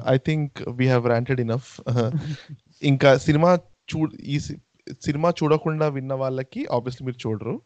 [0.08, 1.82] I think we have ranted enough.
[2.84, 3.60] ఇంకా సినిమా
[3.92, 4.40] చూ ఈ
[5.02, 7.62] సినిమా చూడకుండా విన్న వాళ్ళకి ఆబ్వియస్లీ మీరు చూడరు.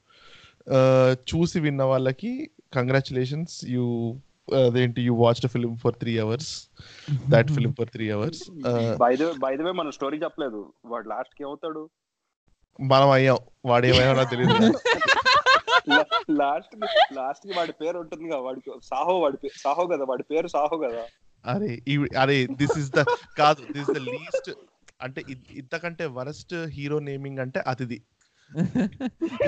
[1.31, 2.31] చూసి విన్న వాళ్ళకి
[2.75, 3.85] కంగ్రాచులేషన్స్ యూ
[4.59, 6.51] అదేంటి you watch film for three hours
[7.33, 8.41] that film for three hours
[9.03, 10.61] by the by the way మనం స్టోరీ చెప్పలేదు.
[10.85, 11.83] వాడు లాస్ట్కి ఏమవుతాడు?
[12.79, 13.39] మనం అయ్యాం.
[13.65, 14.69] వాడు ఏమైనా నాకు తెలియదు
[16.31, 16.73] లాస్ట్
[17.13, 21.03] లాస్ట్కి వాడి పేరు ఉంటుంది కదా వాడికి సాహో వాడి పేరు సాహో కదా వాడి పేరు సాహో కదా.
[21.45, 21.71] అరే
[22.23, 23.03] అరే దిస్ ఇస్ ద
[23.37, 24.49] కాదు దిస్ ద లీస్ట్
[25.01, 27.97] అంటే ఇంతకంటే వరస్ట్ హీరో నేమింగ్ అంటే అతిథి.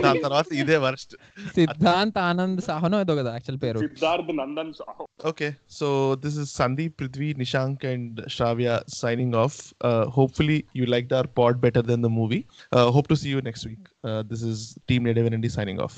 [0.04, 1.14] దాని తర్వాత ఇదే వరస్ట్
[1.56, 5.86] సిద్ధాంత్ ఆనంద్ సాహనో ఏదో కదా యాక్చువల్ పేరు Siddharth Nandan Saaho Okay, so
[6.22, 9.56] this is Sandeep, Prithvi, Nishank, and Shravya signing off.
[9.88, 12.40] Uh, hopefully, you liked our pod better than the movie.
[12.72, 13.84] Uh, hope to see you next week.
[14.04, 15.96] Uh, this is Team Native ND signing off.